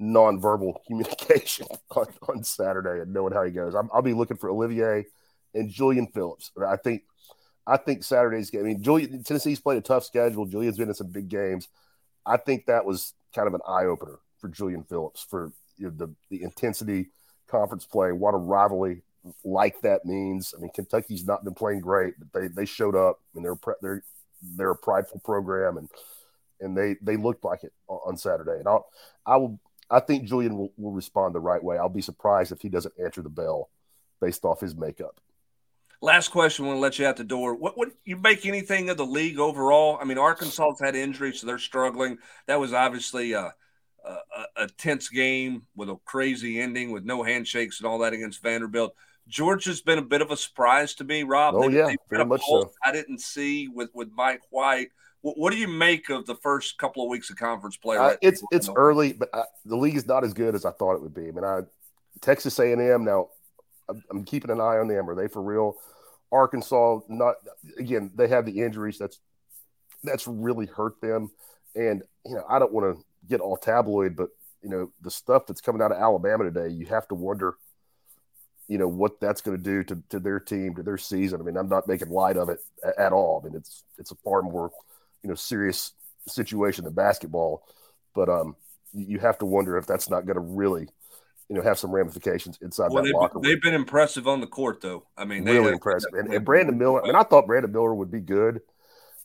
[0.00, 4.50] nonverbal communication on, on Saturday and knowing how he goes, i will be looking for
[4.50, 5.06] Olivier
[5.54, 6.50] and Julian Phillips.
[6.66, 7.02] I think
[7.66, 8.62] I think Saturday's game.
[8.62, 10.46] I mean, Julian Tennessee's played a tough schedule.
[10.46, 11.68] Julian's been in some big games.
[12.24, 15.92] I think that was kind of an eye opener for Julian Phillips for you know,
[15.94, 17.08] the the intensity
[17.46, 18.12] conference play.
[18.12, 19.02] What a rivalry
[19.44, 20.54] like that means.
[20.56, 24.02] I mean, Kentucky's not been playing great, but they they showed up and they're they're
[24.56, 25.88] they're a prideful program and
[26.60, 28.58] and they they looked like it on Saturday.
[28.58, 28.88] And I'll
[29.26, 29.58] I will
[29.90, 31.78] I think Julian will, will respond the right way.
[31.78, 33.70] I'll be surprised if he doesn't answer the bell
[34.20, 35.20] based off his makeup.
[36.00, 36.64] Last question.
[36.64, 37.54] I want to let you out the door.
[37.54, 39.98] What would you make anything of the league overall?
[40.00, 42.18] I mean, Arkansas's had injuries, so they're struggling.
[42.46, 43.52] That was obviously a,
[44.04, 44.16] a,
[44.56, 48.94] a tense game with a crazy ending with no handshakes and all that against Vanderbilt.
[49.26, 51.54] Georgia's been a bit of a surprise to me, Rob.
[51.56, 52.70] Oh, they, yeah, very much so.
[52.84, 54.90] I didn't see with, with Mike White.
[55.22, 57.96] What, do you make of the first couple of weeks of conference play?
[57.96, 60.94] Uh, it's it's early, but I, the league is not as good as I thought
[60.94, 61.28] it would be.
[61.28, 61.60] I mean, I
[62.20, 63.28] Texas A&M now
[64.10, 65.08] I'm keeping an eye on them.
[65.08, 65.76] Are they for real?
[66.30, 67.36] Arkansas, not
[67.78, 68.10] again.
[68.14, 68.98] They have the injuries.
[68.98, 69.18] That's
[70.04, 71.30] that's really hurt them.
[71.74, 74.28] And you know, I don't want to get all tabloid, but
[74.62, 77.56] you know, the stuff that's coming out of Alabama today, you have to wonder,
[78.66, 81.40] you know, what that's going to do to, to their team, to their season.
[81.40, 82.58] I mean, I'm not making light of it
[82.98, 83.40] at all.
[83.42, 84.70] I mean, it's it's a far more,
[85.22, 85.92] you know, serious
[86.26, 87.64] situation than basketball.
[88.14, 88.56] But um,
[88.92, 90.88] you have to wonder if that's not going to really
[91.48, 93.42] you know have some ramifications inside well, that locker room.
[93.42, 95.06] They've been impressive on the court, though.
[95.16, 96.12] I mean, really impressive.
[96.12, 97.02] And, and, Brandon Miller.
[97.02, 98.60] I mean, I thought Brandon Miller would be good.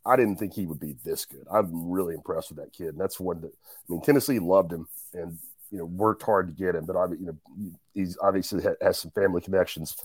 [0.06, 1.46] I didn't think he would be this good.
[1.52, 2.89] I'm really impressed with that kid.
[2.89, 5.38] And that's one that I mean, Tennessee loved him, and
[5.70, 9.12] you know worked hard to get him, but I you know he's obviously has some
[9.12, 9.98] family connections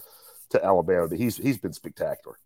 [0.51, 1.09] to Alabama.
[1.09, 2.39] But he's he's been spectacular.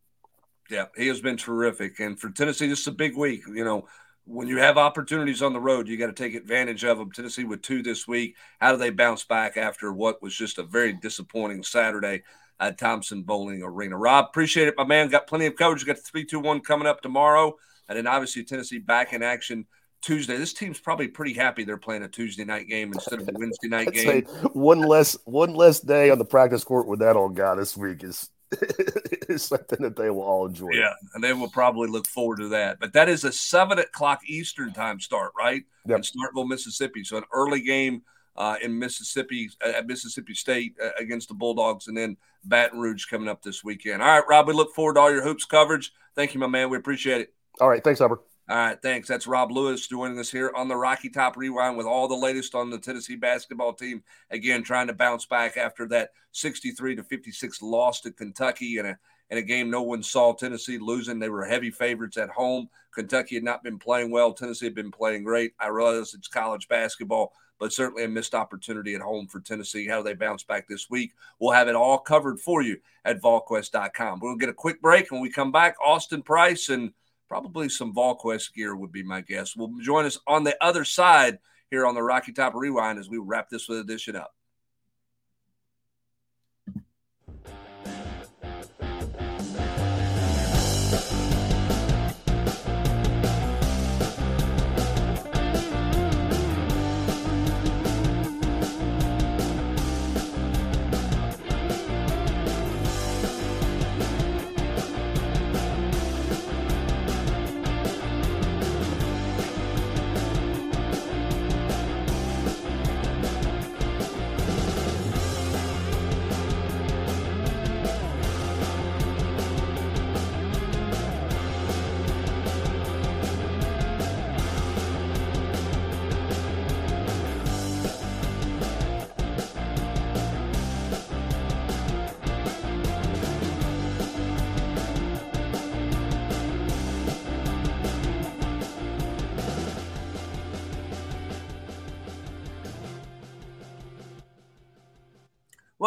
[0.73, 2.01] Yeah, he has been terrific.
[2.01, 3.43] And for Tennessee, this is a big week.
[3.47, 3.87] You know,
[4.25, 7.13] when you have opportunities on the road, you got to take advantage of them.
[7.13, 8.37] Tennessee with two this week.
[8.59, 12.23] How do they bounce back after what was just a very disappointing Saturday
[12.59, 13.99] at Thompson Boling Arena?
[13.99, 15.09] Rob, appreciate it, my man.
[15.09, 15.85] Got plenty of coverage.
[15.85, 17.55] Got the three two one coming up tomorrow,
[17.91, 19.67] and then obviously Tennessee back in action
[20.01, 20.39] Tuesday.
[20.39, 23.69] This team's probably pretty happy they're playing a Tuesday night game instead of a Wednesday
[23.69, 24.23] night game.
[24.55, 28.03] one less one less day on the practice court with that old guy this week
[28.03, 28.31] is
[29.29, 30.71] is something that they will all enjoy.
[30.73, 32.79] Yeah, and they will probably look forward to that.
[32.81, 35.63] But that is a seven o'clock Eastern time start, right?
[35.87, 35.99] Yep.
[35.99, 37.05] In Starkville, Mississippi.
[37.05, 38.03] So an early game
[38.37, 43.29] uh, in Mississippi at Mississippi State uh, against the Bulldogs, and then Baton Rouge coming
[43.29, 44.03] up this weekend.
[44.03, 45.93] All right, Rob, we look forward to all your hoops coverage.
[46.15, 46.71] Thank you, my man.
[46.71, 47.35] We appreciate it.
[47.61, 48.23] All right, thanks, Albert.
[48.49, 49.07] All right, thanks.
[49.07, 52.57] That's Rob Lewis joining us here on the Rocky Top Rewind with all the latest
[52.57, 54.03] on the Tennessee basketball team.
[54.31, 58.99] Again, trying to bounce back after that 63 to 56 loss to Kentucky in a
[59.31, 61.19] in a game no one saw Tennessee losing.
[61.19, 62.69] They were heavy favorites at home.
[62.93, 64.35] Kentucky had not been playing well.
[64.35, 65.55] Tennessee had been playing great.
[65.59, 69.87] I realize it's college basketball, but certainly a missed opportunity at home for Tennessee.
[69.87, 71.13] How do they bounce back this week?
[71.39, 72.77] We'll have it all covered for you
[73.07, 74.21] at VolQuest.com.
[74.21, 75.11] We'll get a quick break.
[75.11, 76.93] When we come back, Austin Price and
[77.33, 79.57] probably some VolQuest gear would be my guess.
[79.57, 81.39] Will join us on the other side
[81.71, 84.35] here on the Rocky Top Rewind as we wrap this edition up.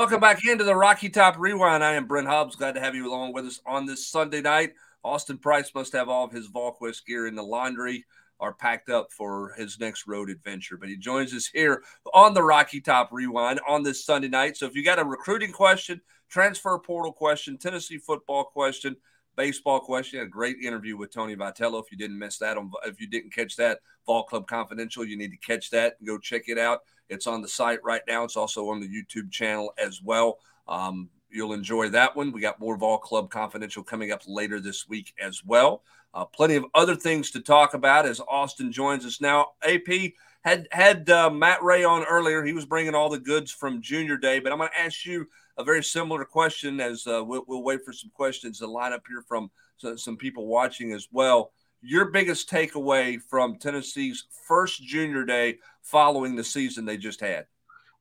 [0.05, 1.83] Welcome back into the Rocky Top Rewind.
[1.83, 2.55] I am Brent Hobbs.
[2.55, 4.73] Glad to have you along with us on this Sunday night.
[5.03, 8.05] Austin Price must have all of his VolQuest gear in the laundry
[8.37, 10.77] or packed up for his next road adventure.
[10.77, 11.81] But he joins us here
[12.13, 14.57] on the Rocky Top Rewind on this Sunday night.
[14.57, 15.99] So if you got a recruiting question,
[16.29, 18.97] transfer portal question, Tennessee football question,
[19.35, 21.81] baseball question, a great interview with Tony Vitello.
[21.81, 25.17] If you didn't miss that, on, if you didn't catch that, Vol Club Confidential, you
[25.17, 26.81] need to catch that and go check it out.
[27.09, 28.23] It's on the site right now.
[28.23, 30.39] It's also on the YouTube channel as well.
[30.67, 32.31] Um, you'll enjoy that one.
[32.31, 35.83] We got more Vol Club Confidential coming up later this week as well.
[36.13, 39.49] Uh, plenty of other things to talk about as Austin joins us now.
[39.63, 40.13] AP
[40.43, 42.43] had had uh, Matt Ray on earlier.
[42.43, 45.27] He was bringing all the goods from Junior Day, but I'm going to ask you
[45.57, 49.03] a very similar question as uh, we'll, we'll, wait for some questions to line up
[49.07, 49.49] here from
[49.95, 51.51] some people watching as well
[51.85, 57.45] your biggest takeaway from Tennessee's first junior day following the season they just had?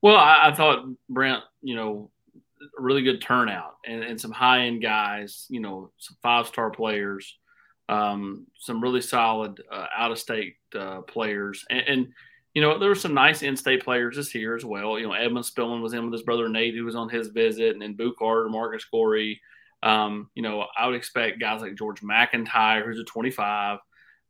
[0.00, 2.10] Well, I, I thought Brent, you know,
[2.78, 6.70] a really good turnout and, and some high end guys, you know, some five star
[6.70, 7.36] players,
[7.88, 11.64] um, some really solid uh, out of state uh, players.
[11.68, 12.08] And, and,
[12.54, 14.98] you know, there were some nice in state players this year as well.
[14.98, 17.72] You know, Edwin Spillman was in with his brother Nate, who was on his visit,
[17.72, 19.40] and then Carter, Marcus Gorey,
[19.84, 23.78] um, you know, I would expect guys like George MacIntyre, who's a 25.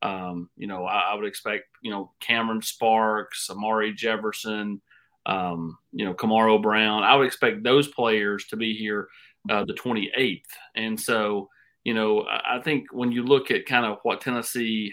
[0.02, 4.82] Um, you know, I, I, would expect, you know, Cameron Sparks, Amari Jefferson,
[5.26, 7.04] um, you know, Kamaro Brown.
[7.04, 9.08] I would expect those players to be here
[9.48, 10.42] uh, the 28th.
[10.74, 11.48] And so,
[11.84, 14.92] you know, I think when you look at kind of what Tennessee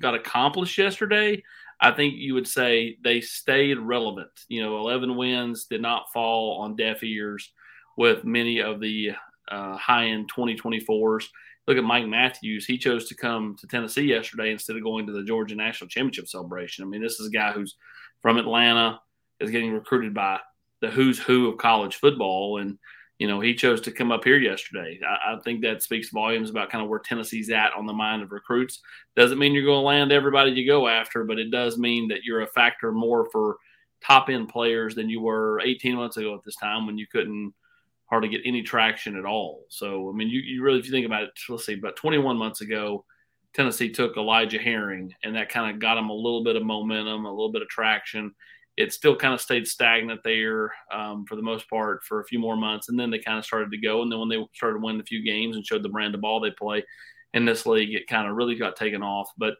[0.00, 1.42] got accomplished yesterday,
[1.80, 4.30] I think you would say they stayed relevant.
[4.48, 7.52] You know, 11 wins did not fall on deaf ears
[7.96, 9.12] with many of the
[9.50, 11.24] uh, high end 2024s.
[11.66, 12.64] Look at Mike Matthews.
[12.64, 16.28] He chose to come to Tennessee yesterday instead of going to the Georgia National Championship
[16.28, 16.84] celebration.
[16.84, 17.76] I mean, this is a guy who's
[18.22, 19.00] from Atlanta,
[19.40, 20.38] is getting recruited by
[20.80, 22.58] the who's who of college football.
[22.58, 22.78] And,
[23.18, 24.98] you know, he chose to come up here yesterday.
[25.06, 28.22] I, I think that speaks volumes about kind of where Tennessee's at on the mind
[28.22, 28.80] of recruits.
[29.14, 32.24] Doesn't mean you're going to land everybody you go after, but it does mean that
[32.24, 33.56] you're a factor more for
[34.02, 37.52] top end players than you were 18 months ago at this time when you couldn't–
[38.06, 39.64] hardly get any traction at all.
[39.68, 42.36] So, I mean, you, you really, if you think about it, let's see, about 21
[42.36, 43.04] months ago,
[43.52, 47.24] Tennessee took Elijah Herring, and that kind of got him a little bit of momentum,
[47.24, 48.34] a little bit of traction.
[48.76, 52.38] It still kind of stayed stagnant there um, for the most part for a few
[52.38, 54.02] more months, and then they kind of started to go.
[54.02, 56.40] And then when they started winning a few games and showed the brand of ball
[56.40, 56.84] they play
[57.32, 59.30] in this league, it kind of really got taken off.
[59.38, 59.54] But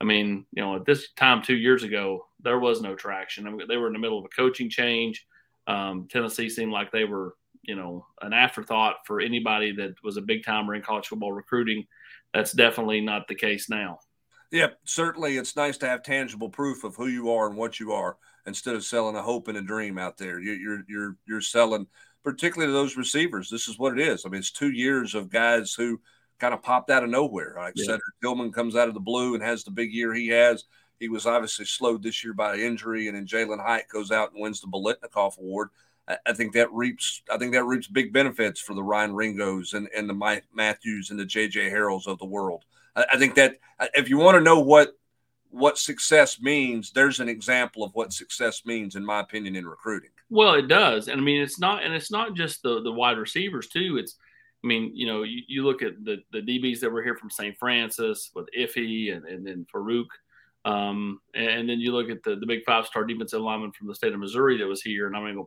[0.00, 3.46] I mean, you know, at this time two years ago, there was no traction.
[3.46, 5.26] I mean, they were in the middle of a coaching change.
[5.68, 10.22] Um, Tennessee seemed like they were, you know, an afterthought for anybody that was a
[10.22, 11.86] big timer in college football recruiting.
[12.34, 14.00] That's definitely not the case now.
[14.50, 17.92] Yeah, certainly it's nice to have tangible proof of who you are and what you
[17.92, 20.40] are instead of selling a hope and a dream out there.
[20.40, 21.86] You, you're you're you're selling,
[22.22, 23.50] particularly to those receivers.
[23.50, 24.24] This is what it is.
[24.24, 26.00] I mean, it's two years of guys who
[26.38, 27.54] kind of popped out of nowhere.
[27.58, 27.84] Like yeah.
[27.84, 30.64] Cedric Tillman comes out of the blue and has the big year he has.
[31.00, 34.40] He was obviously slowed this year by injury, and then Jalin Hyatt goes out and
[34.40, 35.68] wins the Biletnikoff Award.
[36.08, 37.22] I, I think that reaps.
[37.30, 41.10] I think that reaps big benefits for the Ryan Wingos and, and the Mike Matthews
[41.10, 42.64] and the JJ Harrells of the world.
[42.94, 43.56] I, I think that
[43.94, 44.96] if you want to know what
[45.56, 50.10] what success means, there's an example of what success means, in my opinion, in recruiting.
[50.28, 53.16] Well, it does, and I mean, it's not, and it's not just the the wide
[53.16, 53.96] receivers too.
[53.98, 54.16] It's,
[54.62, 57.30] I mean, you know, you, you look at the the DBs that were here from
[57.30, 57.56] St.
[57.58, 60.06] Frances with Iffy and and then Farouk,
[60.64, 63.94] um, and then you look at the the big five star defensive lineman from the
[63.94, 65.46] state of Missouri that was here, and I'm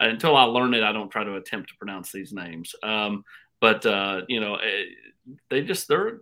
[0.00, 2.74] until I learn it, I don't try to attempt to pronounce these names.
[2.82, 3.24] Um,
[3.60, 4.84] but uh, you know, eh,
[5.48, 6.20] they just they're,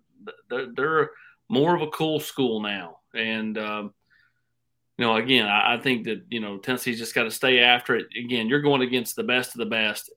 [0.48, 1.10] they're
[1.48, 2.99] more of a cool school now.
[3.14, 3.94] And, um,
[4.98, 7.96] you know, again, I, I, think that, you know, Tennessee's just got to stay after
[7.96, 8.06] it.
[8.18, 10.10] Again, you're going against the best of the best.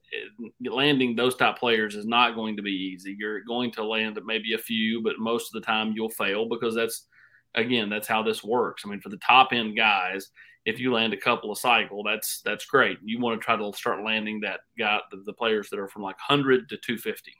[0.60, 3.16] Landing those top players is not going to be easy.
[3.18, 6.74] You're going to land maybe a few, but most of the time you'll fail because
[6.74, 7.06] that's,
[7.54, 8.82] again, that's how this works.
[8.84, 10.30] I mean, for the top end guys,
[10.66, 12.98] if you land a couple of cycle, that's that's great.
[13.04, 16.02] You want to try to start landing that guy, the, the players that are from
[16.02, 17.34] like 100 to 250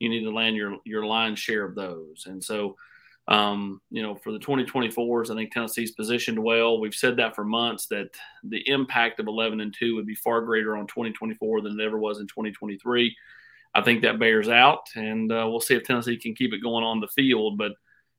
[0.00, 2.24] you need to land your your line share of those.
[2.26, 2.74] And so,
[3.30, 6.80] um, you know, for the 2024s, I think Tennessee's positioned well.
[6.80, 8.08] We've said that for months that
[8.42, 11.96] the impact of 11 and 2 would be far greater on 2024 than it ever
[11.96, 13.16] was in 2023.
[13.72, 16.84] I think that bears out, and uh, we'll see if Tennessee can keep it going
[16.84, 17.56] on the field.
[17.56, 17.72] But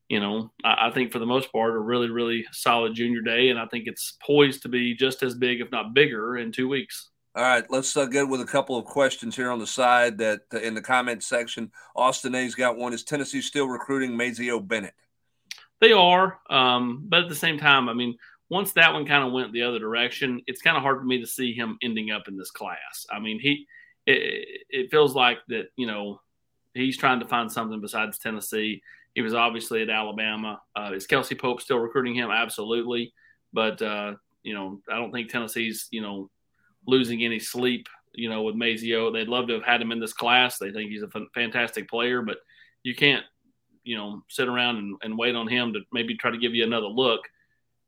[0.08, 3.50] you know, I, I, think for the most part, a really, really solid junior day,
[3.50, 6.70] and I think it's poised to be just as big, if not bigger, in two
[6.70, 7.11] weeks.
[7.34, 10.42] All right, let's uh, get with a couple of questions here on the side that
[10.54, 11.72] uh, in the comment section.
[11.96, 12.92] Austin A's got one.
[12.92, 14.94] Is Tennessee still recruiting Mazeo Bennett?
[15.80, 18.18] They are, um, but at the same time, I mean,
[18.50, 21.22] once that one kind of went the other direction, it's kind of hard for me
[21.22, 23.08] to see him ending up in this class.
[23.10, 23.66] I mean, he
[24.06, 26.20] it, it feels like that you know
[26.74, 28.82] he's trying to find something besides Tennessee.
[29.16, 30.62] He was obviously at Alabama.
[30.76, 32.30] Uh, is Kelsey Pope still recruiting him?
[32.30, 33.14] Absolutely,
[33.54, 36.30] but uh, you know, I don't think Tennessee's you know
[36.86, 39.12] losing any sleep, you know, with Mazeo.
[39.12, 40.58] They'd love to have had him in this class.
[40.58, 42.38] They think he's a fantastic player, but
[42.84, 43.24] you can't,
[43.84, 46.64] you know, sit around and, and wait on him to maybe try to give you
[46.64, 47.22] another look.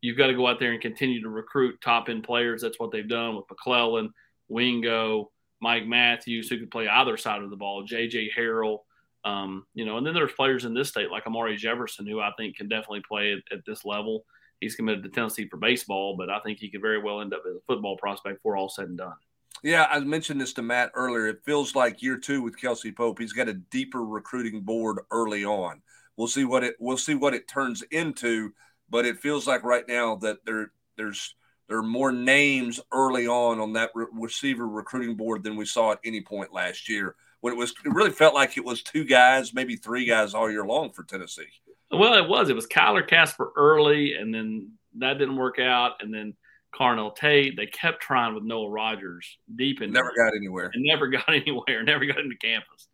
[0.02, 2.62] You've got to go out there and continue to recruit top end players.
[2.62, 4.14] That's what they've done with McClellan,
[4.50, 5.32] Wingo,
[5.62, 8.80] Mike Matthews, who could play either side of the ball, JJ Harrell.
[9.26, 12.32] Um, you know, and then there's players in this state like Amari Jefferson, who I
[12.38, 14.26] think can definitely play at, at this level
[14.64, 17.44] he's committed to Tennessee for baseball, but I think he could very well end up
[17.48, 19.14] as a football prospect before all said and done.
[19.62, 21.28] Yeah, I mentioned this to Matt earlier.
[21.28, 23.20] It feels like year two with Kelsey Pope.
[23.20, 25.82] He's got a deeper recruiting board early on.
[26.18, 28.54] We'll see what it we'll see what it turns into,
[28.90, 31.36] but it feels like right now that there there's
[31.68, 35.92] there are more names early on on that re- receiver recruiting board than we saw
[35.94, 37.16] at any point last year.
[37.42, 40.52] When it was, it really felt like it was two guys, maybe three guys all
[40.52, 41.50] year long for Tennessee.
[41.94, 42.50] Well, it was.
[42.50, 46.34] It was Kyler Casper early, and then that didn't work out, and then
[46.74, 47.56] Carnell Tate.
[47.56, 49.92] They kept trying with Noah Rogers deep in.
[49.92, 50.72] Never got anywhere.
[50.74, 51.84] And never got anywhere.
[51.84, 52.88] Never got into campus.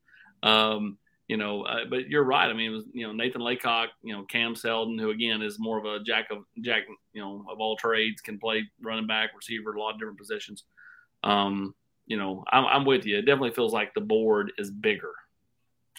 [0.43, 0.97] Um,
[1.27, 2.49] you know, uh, but you're right.
[2.49, 5.59] I mean, it was you know Nathan Leacock, you know Cam Seldon, who again is
[5.59, 6.83] more of a jack of jack,
[7.13, 10.63] you know, of all trades, can play running back, receiver, a lot of different positions.
[11.23, 11.75] Um,
[12.07, 13.17] you know, I'm, I'm with you.
[13.19, 15.11] It definitely feels like the board is bigger.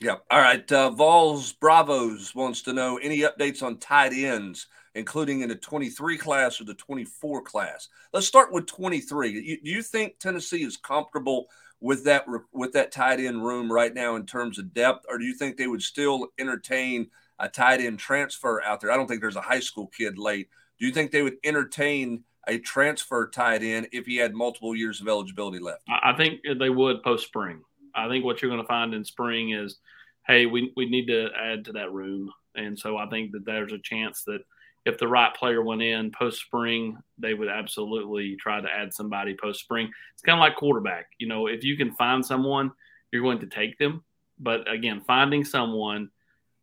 [0.01, 0.17] Yeah.
[0.31, 0.71] All right.
[0.73, 6.17] Uh, Vols Bravos wants to know any updates on tight ends, including in the 23
[6.17, 7.89] class or the 24 class.
[8.13, 9.31] Let's start with 23.
[9.31, 11.49] You, do you think Tennessee is comfortable
[11.81, 15.25] with that with that tight end room right now in terms of depth, or do
[15.25, 18.91] you think they would still entertain a tight end transfer out there?
[18.91, 20.49] I don't think there's a high school kid late.
[20.79, 25.01] Do you think they would entertain a transfer tight end if he had multiple years
[25.01, 25.83] of eligibility left?
[25.89, 27.63] I think they would post spring.
[27.95, 29.79] I think what you're going to find in spring is,
[30.27, 32.31] hey, we, we need to add to that room.
[32.55, 34.41] And so I think that there's a chance that
[34.87, 39.37] if the right player went in post spring, they would absolutely try to add somebody
[39.41, 39.91] post spring.
[40.15, 41.07] It's kind of like quarterback.
[41.19, 42.73] You know, if you can find someone,
[43.13, 44.03] you're going to take them.
[44.39, 46.11] But again, finding someone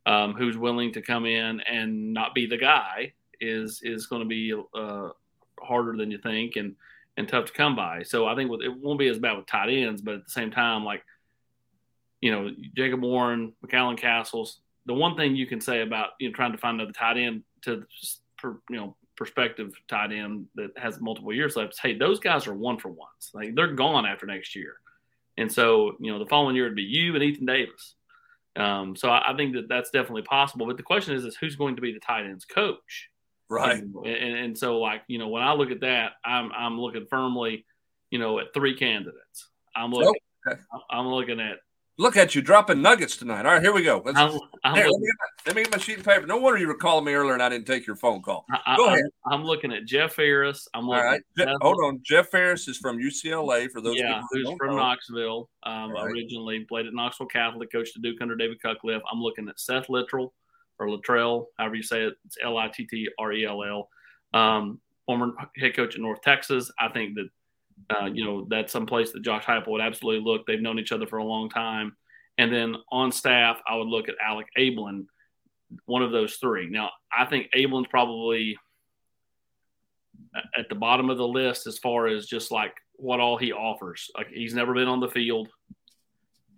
[0.06, 4.28] um, who's willing to come in and not be the guy is is going to
[4.28, 5.10] be uh,
[5.60, 6.76] harder than you think and
[7.18, 8.04] and tough to come by.
[8.04, 10.32] So I think with, it won't be as bad with tight ends, but at the
[10.32, 11.04] same time, like
[12.28, 14.60] you know, Jacob Warren, McCallan Castles.
[14.86, 17.44] The one thing you can say about you know trying to find another tight end
[17.62, 17.86] to
[18.44, 22.54] you know perspective tight end that has multiple years left is, hey, those guys are
[22.54, 23.32] one for ones.
[23.34, 24.74] Like they're gone after next year.
[25.38, 27.96] And so, you know, the following year would be you and Ethan Davis.
[28.58, 30.66] Um, so I, I, think that that's definitely possible.
[30.66, 33.10] But the question is, is who's going to be the tight ends coach?
[33.50, 33.82] Right.
[33.82, 37.06] And, and, and, so, like, you know, when I look at that, I'm, I'm looking
[37.10, 37.66] firmly,
[38.12, 39.48] you know, at three candidates.
[39.74, 40.62] I'm looking, oh, okay.
[40.92, 41.60] I'm looking at
[42.00, 43.46] Look at you dropping nuggets tonight.
[43.46, 44.04] All right, here we go.
[44.06, 46.28] I'm, I'm here, let, me my, let, me get my, sheet of paper.
[46.28, 48.46] No wonder you were calling me earlier and I didn't take your phone call.
[48.52, 49.06] I, go I, ahead.
[49.26, 50.68] I'm, looking at Jeff Faris.
[50.76, 51.22] I'm looking All right.
[51.36, 52.00] Je- hold on.
[52.04, 53.72] Jeff Faris is from UCLA.
[53.72, 54.78] For those yeah, who's from know.
[54.78, 56.06] Knoxville um, right.
[56.06, 59.02] originally, played at Knoxville Catholic, coached at Duke under David Cutcliffe.
[59.12, 60.30] I'm looking at Seth Littrell
[60.78, 62.14] or Littrell, however you say it.
[62.26, 64.40] It's L I T T R E L L.
[64.40, 66.70] Um, former head coach at North Texas.
[66.78, 67.30] I think that
[67.90, 70.46] uh, you know that's some place that Josh Heupel would absolutely look.
[70.46, 71.96] They've known each other for a long time.
[72.38, 75.08] And then on staff, I would look at Alec Abeln,
[75.86, 76.70] one of those three.
[76.70, 78.58] Now, I think Abeln's probably
[80.56, 84.12] at the bottom of the list as far as just like what all he offers.
[84.16, 85.50] Like he's never been on the field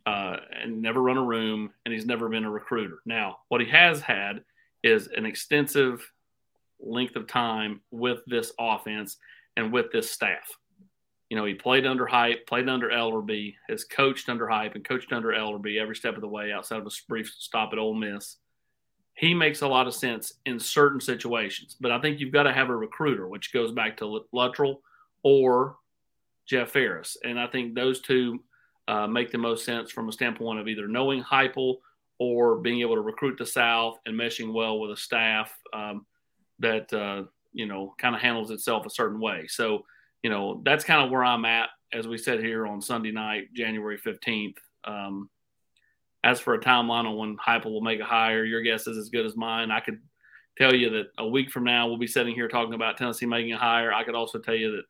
[0.06, 3.00] uh, and never run a room, and he's never been a recruiter.
[3.06, 4.44] Now, what he has had
[4.84, 6.10] is an extensive
[6.80, 9.18] length of time with this offense
[9.56, 10.59] and with this staff
[11.30, 15.14] you know, he played under Hype, played under Elarbee, has coached under Hype, and coached
[15.14, 18.38] under Elarbee every step of the way outside of a brief stop at Ole Miss.
[19.14, 22.54] He makes a lot of sense in certain situations, but I think you've got to
[22.54, 24.82] have a recruiter, which goes back to Luttrell
[25.24, 25.76] or
[26.48, 28.44] Jeff Faris, and I think those two
[28.88, 31.76] uh, make the most sense from a standpoint of either knowing Heupel
[32.18, 36.08] or being able to recruit the South and meshing well with a staff um,
[36.58, 37.24] that uh,
[37.54, 39.46] you know kind of handles itself a certain way.
[39.48, 39.86] So
[40.24, 43.54] you know, that's kind of where I'm at as we sit here on Sunday night,
[43.54, 44.58] January 15th.
[44.84, 45.30] Um,
[46.24, 49.10] as for a timeline on when Heupel will make a hire, your guess is as
[49.10, 49.72] good as mine.
[49.72, 50.00] I could
[50.58, 53.54] tell you that a week from now we'll be sitting here talking about Tennessee making
[53.54, 53.94] a hire.
[53.94, 54.84] I could also tell you that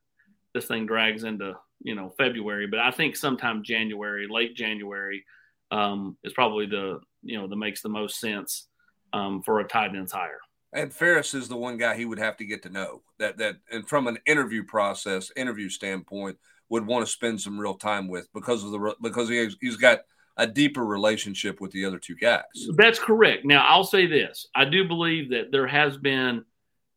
[0.54, 5.24] this thing drags into you know February, but I think sometime January, late January,
[5.72, 8.68] um, is probably the you know that makes the most sense
[9.14, 10.40] um, for a tight ends hire.
[10.72, 13.58] And Faris is the one guy he would have to get to know that that
[13.72, 16.38] and from an interview process, interview standpoint,
[16.70, 20.02] would want to spend some real time with because of the because he he's got
[20.38, 22.44] a deeper relationship with the other two guys.
[22.78, 23.46] That's correct.
[23.46, 26.46] Now I'll say this: I do believe that there has been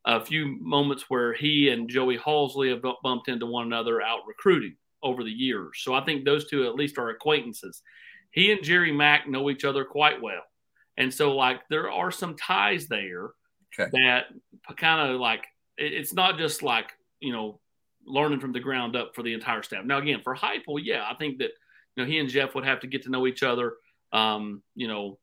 [0.05, 4.77] a few moments where he and Joey Halzle have bumped into one another out recruiting
[5.03, 5.81] over the years.
[5.83, 7.83] So I think those two at least are acquaintances.
[8.33, 10.43] He and Jerry Mack know each other quite well.
[10.97, 13.31] And so like there are some ties there
[13.79, 13.91] okay.
[13.93, 14.27] that
[14.77, 15.47] kind of like
[15.79, 17.61] it's not just like you know
[18.07, 19.85] learning from the ground up for the entire staff.
[19.85, 21.51] Now again, for Heupel, yeah, I think that
[21.97, 23.75] you know he and Jeff would have to get to know each other.
[24.13, 25.19] Um, you know,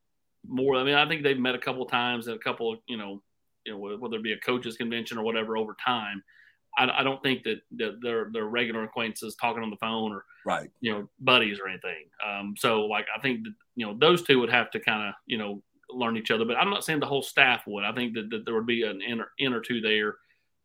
[0.47, 0.75] more.
[0.75, 2.97] I mean, I think they've met a couple of times and a couple of you
[2.97, 3.21] know,
[3.65, 6.23] you know whether it be a coaches convention or whatever over time.
[6.77, 10.23] I, I don't think that, that they're they're regular acquaintances talking on the phone or
[10.45, 12.05] right, you know, buddies or anything.
[12.25, 15.15] Um, so like I think that you know those two would have to kind of
[15.25, 16.45] you know learn each other.
[16.45, 17.83] But I'm not saying the whole staff would.
[17.83, 20.15] I think that, that there would be an in or, in or two there.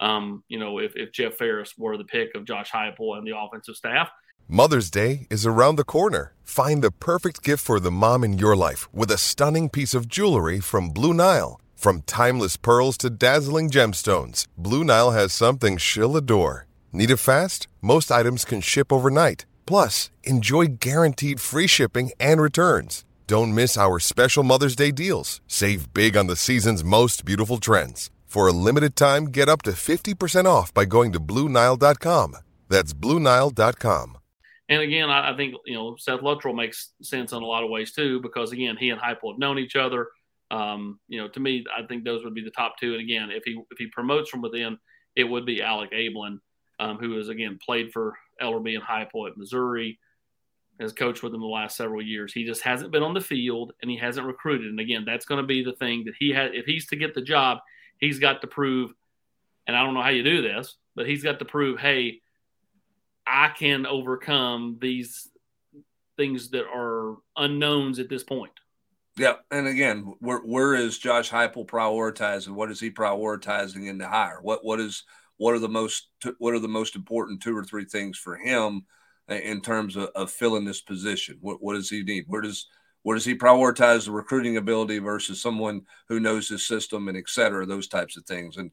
[0.01, 3.37] Um, you know, if, if Jeff Faris were the pick of Josh Heupel and the
[3.37, 4.11] offensive staff.
[4.49, 6.35] Mother's Day is around the corner.
[6.43, 10.09] Find the perfect gift for the mom in your life with a stunning piece of
[10.09, 11.61] jewelry from Blue Nile.
[11.77, 16.67] From timeless pearls to dazzling gemstones, Blue Nile has something she'll adore.
[16.93, 17.69] Need it fast?
[17.81, 19.47] Most items can ship overnight.
[19.67, 23.05] Plus, enjoy guaranteed free shipping and returns.
[23.27, 25.41] Don't miss our special Mother's Day deals.
[25.47, 28.11] Save big on the season's most beautiful trends.
[28.27, 32.37] For a limited time, get up to 50% off by going to Bluenile.com.
[32.69, 34.19] That's Bluenile.com.
[34.69, 37.93] And again, I, think, you know, Seth Luttrell makes sense in a lot of ways
[37.93, 40.09] too, because again, he and Heupel have known each other.
[40.51, 42.93] Um, you know, to me, I think those would be the top two.
[42.93, 44.79] And again, if he if he promotes from within,
[45.17, 46.39] it would be Alec Abeln,
[46.79, 49.99] um, who has again played for Elarbee and Heupel at Missouri
[50.81, 52.33] has coached with him the last several years.
[52.33, 54.69] He just hasn't been on the field and he hasn't recruited.
[54.69, 56.51] And again, that's going to be the thing that he has.
[56.53, 57.59] If he's to get the job,
[57.99, 58.93] he's got to prove.
[59.67, 62.21] And I don't know how you do this, but he's got to prove, hey,
[63.27, 65.29] I can overcome these
[66.17, 68.53] things that are unknowns at this point.
[69.17, 72.49] Yeah, and again, where where is Josh Heupel prioritizing?
[72.51, 74.41] What is he prioritizing in the hire?
[74.43, 75.05] What what is
[75.37, 76.09] what are the most
[76.39, 78.85] what are the most important two or three things for him?
[79.29, 81.39] In terms of, of filling this position?
[81.41, 82.25] What, what does he need?
[82.29, 82.67] Where does
[83.03, 87.29] where does he prioritize the recruiting ability versus someone who knows his system and et
[87.29, 88.57] cetera, those types of things?
[88.57, 88.71] And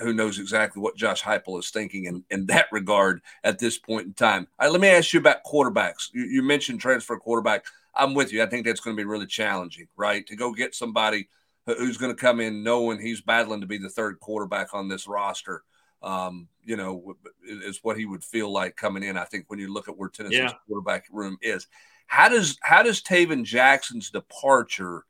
[0.00, 4.06] who knows exactly what Josh Heupel is thinking in, in that regard at this point
[4.06, 4.48] in time.
[4.58, 6.08] All right, let me ask you about quarterbacks.
[6.12, 7.66] You, you mentioned transfer quarterback.
[7.94, 8.42] I'm with you.
[8.42, 10.26] I think that's going to be really challenging, right?
[10.26, 11.28] To go get somebody
[11.66, 15.06] who's going to come in knowing he's battling to be the third quarterback on this
[15.06, 15.62] roster.
[16.00, 19.18] Um, you know, is what he would feel like coming in.
[19.18, 20.52] I think when you look at where Tennessee's yeah.
[20.66, 21.66] quarterback room is,
[22.06, 25.04] how does how does Tayven Jackson's departure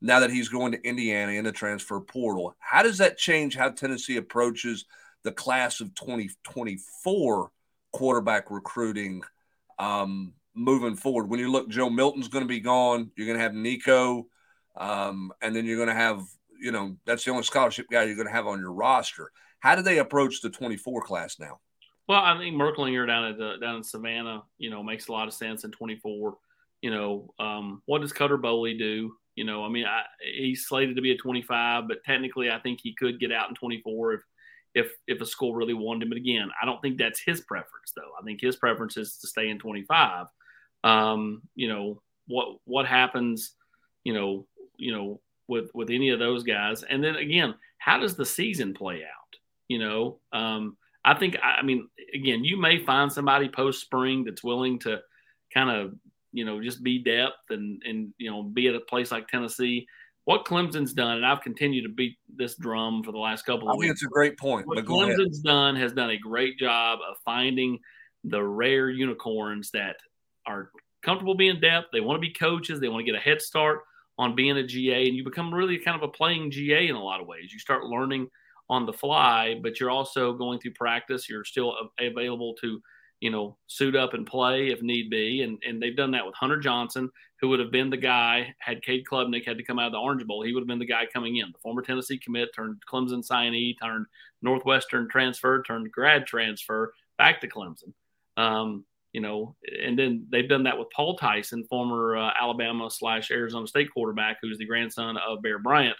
[0.00, 2.54] now that he's going to Indiana in the transfer portal.
[2.58, 4.86] How does that change how Tennessee approaches
[5.22, 7.50] the class of 2024
[7.92, 9.22] quarterback recruiting
[9.78, 11.28] um, moving forward?
[11.28, 13.10] When you look, Joe Milton's going to be gone.
[13.16, 14.26] You're going to have Nico,
[14.76, 16.22] um, and then you're going to have,
[16.58, 19.30] you know, that's the only scholarship guy you're going to have on your roster.
[19.60, 21.60] How do they approach the 24 class now?
[22.08, 25.28] Well, I think Merklinger down at the, down in Savannah, you know, makes a lot
[25.28, 26.36] of sense in 24.
[26.82, 29.12] You know, um, what does Cutter Boley do?
[29.36, 32.80] You know, I mean, I, he's slated to be a 25, but technically, I think
[32.82, 34.20] he could get out in 24 if
[34.74, 36.08] if if a school really wanted him.
[36.08, 38.10] But again, I don't think that's his preference, though.
[38.20, 40.26] I think his preference is to stay in 25.
[40.82, 43.52] Um, you know, what what happens,
[44.04, 44.46] you know,
[44.76, 48.74] you know, with with any of those guys, and then again, how does the season
[48.74, 49.19] play out?
[49.70, 54.42] You know, um, I think, I mean, again, you may find somebody post spring that's
[54.42, 54.98] willing to
[55.54, 55.92] kind of
[56.32, 59.86] you know, just be depth and and you know, be at a place like Tennessee.
[60.24, 63.74] What Clemson's done, and I've continued to beat this drum for the last couple of
[63.74, 63.92] I weeks.
[63.92, 64.66] it's a great point.
[64.66, 67.78] What Clemson's done has done a great job of finding
[68.22, 69.96] the rare unicorns that
[70.46, 70.70] are
[71.02, 71.88] comfortable being depth.
[71.92, 72.80] They want to be coaches.
[72.80, 73.80] They want to get a head start
[74.18, 77.02] on being a GA, and you become really kind of a playing GA in a
[77.02, 77.52] lot of ways.
[77.52, 78.28] You start learning
[78.70, 81.28] on the fly, but you're also going through practice.
[81.28, 82.80] You're still available to
[83.20, 85.42] you know, suit up and play if need be.
[85.42, 87.10] And and they've done that with Hunter Johnson,
[87.40, 89.98] who would have been the guy had Cade Klubnik had to come out of the
[89.98, 90.42] Orange Bowl.
[90.42, 91.52] He would have been the guy coming in.
[91.52, 94.06] The former Tennessee commit turned Clemson signee, turned
[94.42, 97.92] Northwestern transfer, turned grad transfer back to Clemson.
[98.38, 103.30] Um, you know, and then they've done that with Paul Tyson, former uh, Alabama slash
[103.30, 105.96] Arizona State quarterback, who's the grandson of Bear Bryant.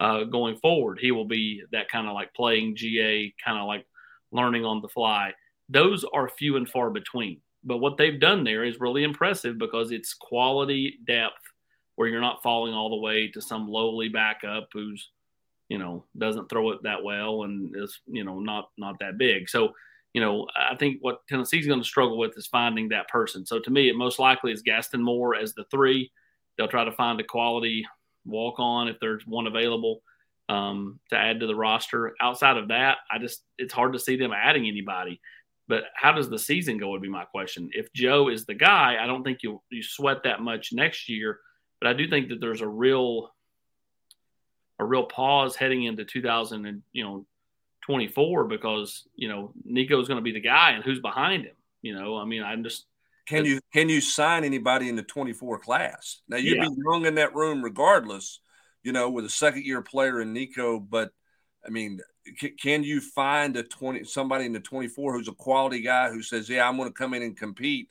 [0.00, 3.84] Uh, going forward, he will be that kind of like playing GA, kind of like
[4.30, 5.32] learning on the fly
[5.68, 7.40] those are few and far between.
[7.64, 11.42] But what they've done there is really impressive because it's quality depth
[11.96, 15.10] where you're not falling all the way to some lowly backup who's,
[15.68, 19.48] you know, doesn't throw it that well and is, you know, not not that big.
[19.48, 19.72] So,
[20.14, 23.44] you know, I think what Tennessee's going to struggle with is finding that person.
[23.44, 26.10] So to me, it most likely is Gaston Moore as the three.
[26.56, 27.84] They'll try to find a quality
[28.28, 30.02] walk on if there's one available
[30.48, 32.14] um, to add to the roster.
[32.20, 35.20] Outside of that, I just it's hard to see them adding anybody.
[35.66, 37.70] But how does the season go would be my question.
[37.72, 41.40] If Joe is the guy, I don't think you you sweat that much next year.
[41.80, 43.34] But I do think that there's a real
[44.78, 47.26] a real pause heading into 2000 and you know
[47.82, 51.54] 24 because you know Nico's going to be the guy and who's behind him.
[51.82, 52.86] You know, I mean, I'm just
[53.28, 56.20] can you can you sign anybody in the 24 class?
[56.28, 56.68] Now you'd yeah.
[56.68, 58.40] be young in that room regardless.
[58.82, 61.10] You know, with a second year player in Nico, but
[61.66, 62.00] I mean,
[62.60, 66.48] can you find a 20 somebody in the 24 who's a quality guy who says,
[66.48, 67.88] "Yeah, I'm going to come in and compete,"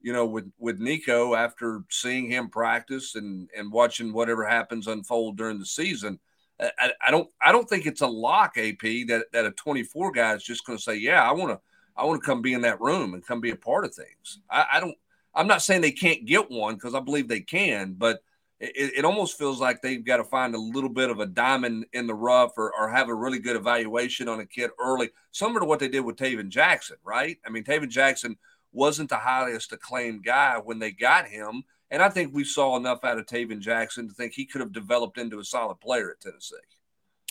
[0.00, 5.36] you know, with with Nico after seeing him practice and and watching whatever happens unfold
[5.36, 6.20] during the season.
[6.60, 10.34] I, I don't I don't think it's a lock AP that that a 24 guy
[10.34, 11.60] is just going to say, "Yeah, I want to
[11.96, 14.40] I want to come be in that room and come be a part of things."
[14.50, 14.96] I, I don't.
[15.34, 18.20] I'm not saying they can't get one because I believe they can, but
[18.58, 21.84] it, it, almost feels like they've got to find a little bit of a diamond
[21.92, 25.60] in the rough or, or have a really good evaluation on a kid early, similar
[25.60, 27.36] to what they did with Tayven Jackson, right?
[27.46, 28.36] I mean, Tayven Jackson
[28.72, 31.64] wasn't the highest acclaimed guy when they got him.
[31.90, 34.72] And I think we saw enough out of Tayven Jackson to think he could have
[34.72, 36.56] developed into a solid player at Tennessee.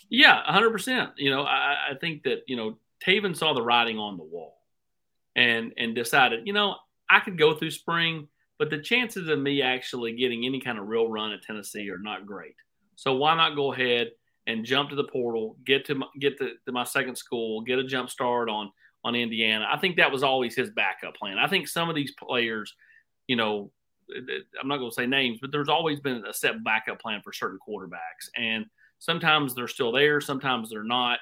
[0.10, 1.14] Yeah, 100%.
[1.18, 4.55] You know, I, I think that, you know, Tayven saw the writing on the wall
[5.36, 6.76] and and decided, you know,
[7.10, 8.28] I could go through spring–
[8.58, 12.00] but the chances of me actually getting any kind of real run at Tennessee are
[12.00, 12.56] not great.
[12.96, 14.12] So why not go ahead
[14.48, 17.80] and jump to the portal, get to my, get to, to my second school, get
[17.80, 18.72] a jump start on
[19.04, 19.68] on Indiana.
[19.72, 21.38] I think that was always his backup plan.
[21.38, 22.74] I think some of these players,
[23.28, 23.72] you know,
[24.10, 27.34] I'm not going to say names, but there's always been a set backup plan for
[27.34, 28.66] certain quarterbacks, and
[29.00, 31.20] sometimes they're still there, sometimes they're not.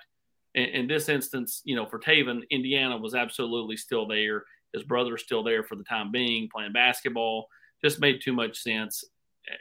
[0.55, 4.43] In, in this instance, you know, for Tayven, Indiana was absolutely still there.
[4.73, 7.47] His brother's still there for the time being, playing basketball.
[7.83, 9.03] Just made too much sense.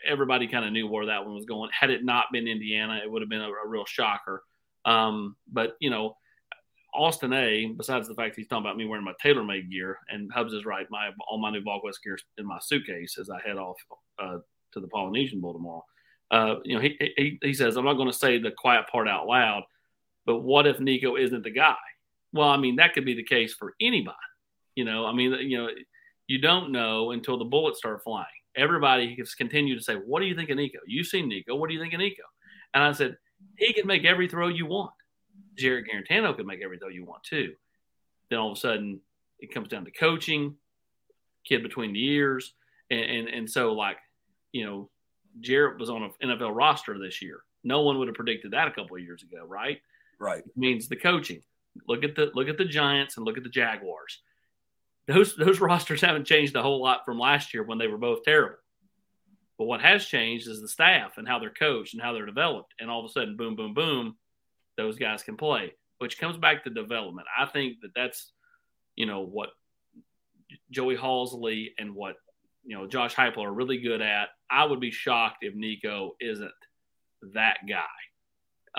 [0.07, 1.71] Everybody kind of knew where that one was going.
[1.79, 4.43] Had it not been Indiana, it would have been a, a real shocker.
[4.85, 6.17] Um, but you know,
[6.95, 7.67] Austin A.
[7.77, 10.87] Besides the fact he's talking about me wearing my TaylorMade gear, and Hubs is right,
[10.91, 13.77] my all my new VolQuest gear in my suitcase as I head off
[14.23, 14.39] uh,
[14.73, 15.85] to the Polynesian Bowl tomorrow.
[16.31, 19.09] Uh, you know, he, he he says I'm not going to say the quiet part
[19.09, 19.65] out loud,
[20.27, 21.77] But what if Nico isn't the guy?
[22.33, 24.17] Well, I mean, that could be the case for anybody.
[24.75, 25.69] You know, I mean, you know,
[26.27, 28.27] you don't know until the bullets start flying.
[28.57, 30.79] Everybody has continued to say, What do you think of Nico?
[30.87, 31.55] You've seen Nico.
[31.55, 32.23] What do you think of Nico?
[32.75, 33.17] And I said,
[33.57, 34.93] He can make every throw you want.
[35.57, 37.53] Jarrett Guarantano can make every throw you want too.
[38.31, 39.01] Then all of a sudden,
[39.41, 40.55] it comes down to coaching,
[41.45, 42.55] kid between the ears.
[42.91, 43.99] And, and, and so, like,
[44.53, 44.91] you know,
[45.41, 47.41] Jarrett was on an NFL roster this year.
[47.65, 49.81] No one would have predicted that a couple of years ago, right?
[50.23, 50.45] Right.
[50.47, 51.43] It means the coaching.
[51.89, 54.23] Look at the look at the Giants and look at the Jaguars.
[55.09, 58.23] Those those rosters haven't changed a whole lot from last year when they were both
[58.23, 58.59] terrible.
[59.59, 62.73] But what has changed is the staff and how they're coached and how they're developed.
[62.79, 64.17] And all of a sudden, boom, boom, boom,
[64.77, 65.73] those guys can play.
[65.99, 67.27] Which comes back to development.
[67.37, 68.31] I think that that's
[68.95, 69.51] you know what
[70.71, 72.15] Joey Halzle and what
[72.63, 74.29] you know Josh Heupel are really good at.
[74.49, 76.53] I would be shocked if Nico isn't
[77.35, 77.87] that guy.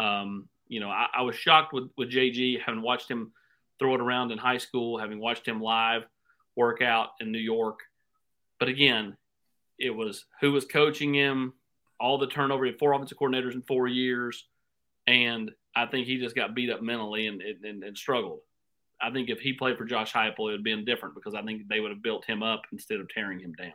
[0.01, 3.31] Um, you know, I, I, was shocked with, with JG, having watched him
[3.79, 6.03] throw it around in high school, having watched him live
[6.55, 7.79] work out in New York.
[8.59, 9.17] But again,
[9.79, 11.53] it was who was coaching him,
[11.99, 14.45] all the turnover, four offensive coordinators in four years.
[15.07, 18.39] And I think he just got beat up mentally and, and, and struggled.
[19.01, 21.41] I think if he played for Josh Heupel, it would have been different because I
[21.41, 23.73] think they would have built him up instead of tearing him down.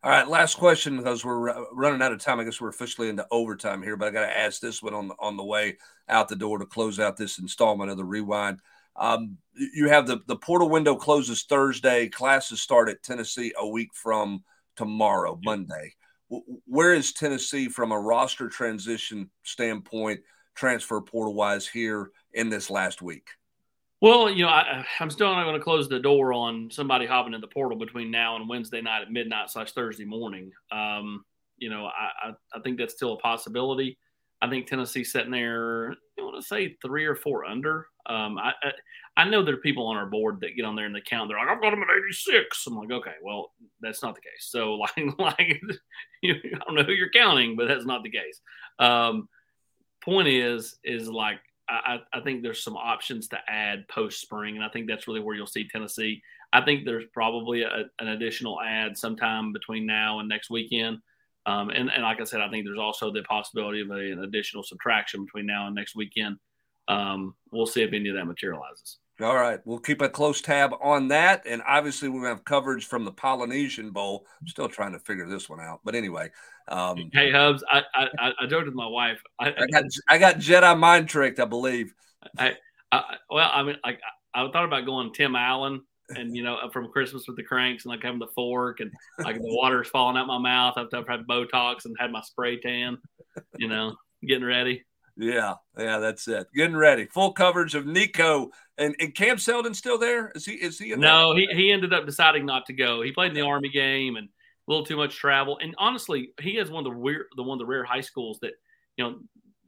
[0.00, 2.38] All right, last question because we're running out of time.
[2.38, 5.08] I guess we're officially into overtime here, but I got to ask this one on
[5.08, 5.76] the, on the way
[6.08, 8.60] out the door to close out this installment of the rewind.
[8.94, 12.08] Um, you have the the portal window closes Thursday.
[12.08, 14.44] Classes start at Tennessee a week from
[14.76, 15.94] tomorrow, Monday.
[16.28, 20.20] Where is Tennessee from a roster transition standpoint,
[20.54, 23.30] transfer portal wise, here in this last week?
[24.00, 27.34] Well, you know, I, am still not going to close the door on somebody hopping
[27.34, 30.52] in the portal between now and Wednesday night at midnight slash Thursday morning.
[30.70, 31.24] Um,
[31.56, 33.98] you know, I, I, I, think that's still a possibility.
[34.40, 37.88] I think Tennessee's sitting there, I want to say three or four under.
[38.06, 38.72] Um, I, I,
[39.16, 41.28] I know there are people on our board that get on there and they count.
[41.28, 42.66] They're like, I've got them at 86.
[42.68, 44.46] I'm like, okay, well, that's not the case.
[44.48, 45.60] So, like, like
[46.22, 48.40] you, I don't know who you're counting, but that's not the case.
[48.78, 49.28] Um,
[50.04, 54.64] point is, is like I, I think there's some options to add post spring, and
[54.64, 56.22] I think that's really where you'll see Tennessee.
[56.52, 60.98] I think there's probably a, an additional add sometime between now and next weekend.
[61.46, 64.24] Um, and, and like I said, I think there's also the possibility of a, an
[64.24, 66.36] additional subtraction between now and next weekend.
[66.88, 68.98] Um, we'll see if any of that materializes.
[69.20, 69.58] All right.
[69.64, 71.42] We'll keep a close tab on that.
[71.44, 74.26] And obviously, we have coverage from the Polynesian Bowl.
[74.40, 75.80] I'm still trying to figure this one out.
[75.84, 76.30] But anyway.
[76.68, 79.20] Um, hey, Hubs, I, I, I joked with my wife.
[79.40, 81.92] I, I, got, I got Jedi mind tricked, I believe.
[82.38, 82.56] I,
[82.92, 84.00] I, well, I mean, like,
[84.34, 87.90] I thought about going Tim Allen and, you know, from Christmas with the Kranks and
[87.90, 91.26] like having the fork and like the water's falling out my mouth after I've had
[91.26, 92.98] Botox and had my spray tan,
[93.56, 94.84] you know, getting ready.
[95.18, 96.46] Yeah, yeah, that's it.
[96.54, 97.06] Getting ready.
[97.06, 100.30] Full coverage of Nico and, and Cam Seldon still there?
[100.36, 103.02] Is he is he No, he, he ended up deciding not to go.
[103.02, 105.58] He played in the army game and a little too much travel.
[105.60, 108.38] And honestly, he has one of the weird the one of the rare high schools
[108.42, 108.52] that,
[108.96, 109.18] you know,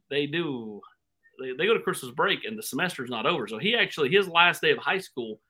[0.09, 0.79] they do
[1.41, 3.45] they, they go to Christmas break and the semester's not over.
[3.49, 5.41] So he actually his last day of high school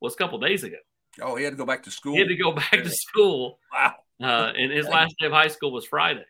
[0.00, 0.78] was a couple days ago.
[1.20, 2.14] Oh, he had to go back to school.
[2.14, 3.58] He had to go back to school.
[3.70, 3.94] Wow.
[4.22, 6.24] Uh, and his last day of high school was Friday.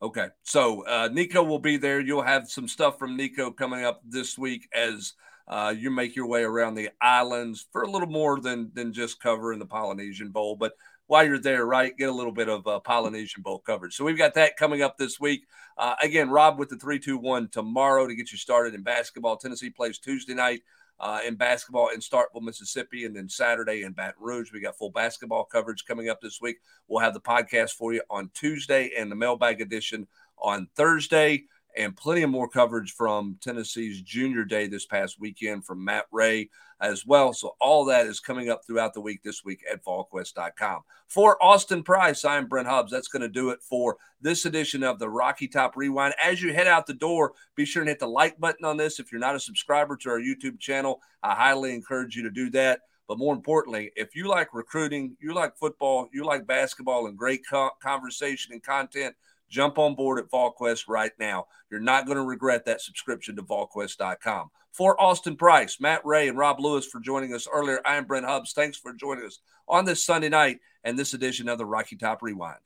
[0.00, 0.28] Okay.
[0.44, 2.00] So uh, Nico will be there.
[2.00, 5.14] You'll have some stuff from Nico coming up this week as
[5.48, 9.20] uh, you make your way around the islands for a little more than than just
[9.20, 10.56] covering the Polynesian Bowl.
[10.56, 10.74] But
[11.08, 13.96] while you're there, right, get a little bit of uh, Polynesian Bowl coverage.
[13.96, 15.46] So we've got that coming up this week.
[15.76, 19.36] Uh, again, Rob with the three two one tomorrow to get you started in basketball.
[19.36, 20.60] Tennessee plays Tuesday night
[21.00, 24.52] uh, in basketball in Starkville, Mississippi, and then Saturday in Baton Rouge.
[24.52, 26.56] We got full basketball coverage coming up this week.
[26.88, 30.06] We'll have the podcast for you on Tuesday and the mailbag edition
[30.40, 31.44] on Thursday,
[31.78, 36.50] and plenty of more coverage from Tennessee's Junior Day this past weekend from Matt Ray
[36.80, 37.32] as well.
[37.32, 40.82] So all that is coming up throughout the week this week at VolQuest.com.
[41.06, 42.90] For Austin Price, I'm Brent Hubbs.
[42.90, 46.14] That's going to do it for this edition of the Rocky Top Rewind.
[46.22, 48.98] As you head out the door, be sure and hit the like button on this.
[48.98, 52.50] If you're not a subscriber to our YouTube channel, I highly encourage you to do
[52.50, 52.80] that.
[53.06, 57.40] But more importantly, if you like recruiting, you like football, you like basketball, and great
[57.48, 59.14] co- conversation and content,
[59.48, 61.46] jump on board at VolQuest right now.
[61.70, 64.50] You're not going to regret that subscription to VolQuest.com.
[64.72, 68.26] For Austin Price, Matt Ray, and Rob Lewis for joining us earlier, I am Brent
[68.26, 68.52] Hubbs.
[68.52, 72.22] Thanks for joining us on this Sunday night and this edition of the Rocky Top
[72.22, 72.60] Rewind.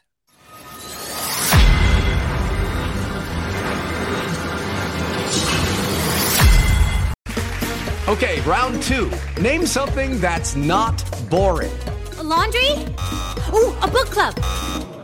[8.09, 9.11] Okay, round two.
[9.41, 11.73] Name something that's not boring.
[12.19, 12.73] A laundry?
[13.55, 14.92] Ooh, a book club.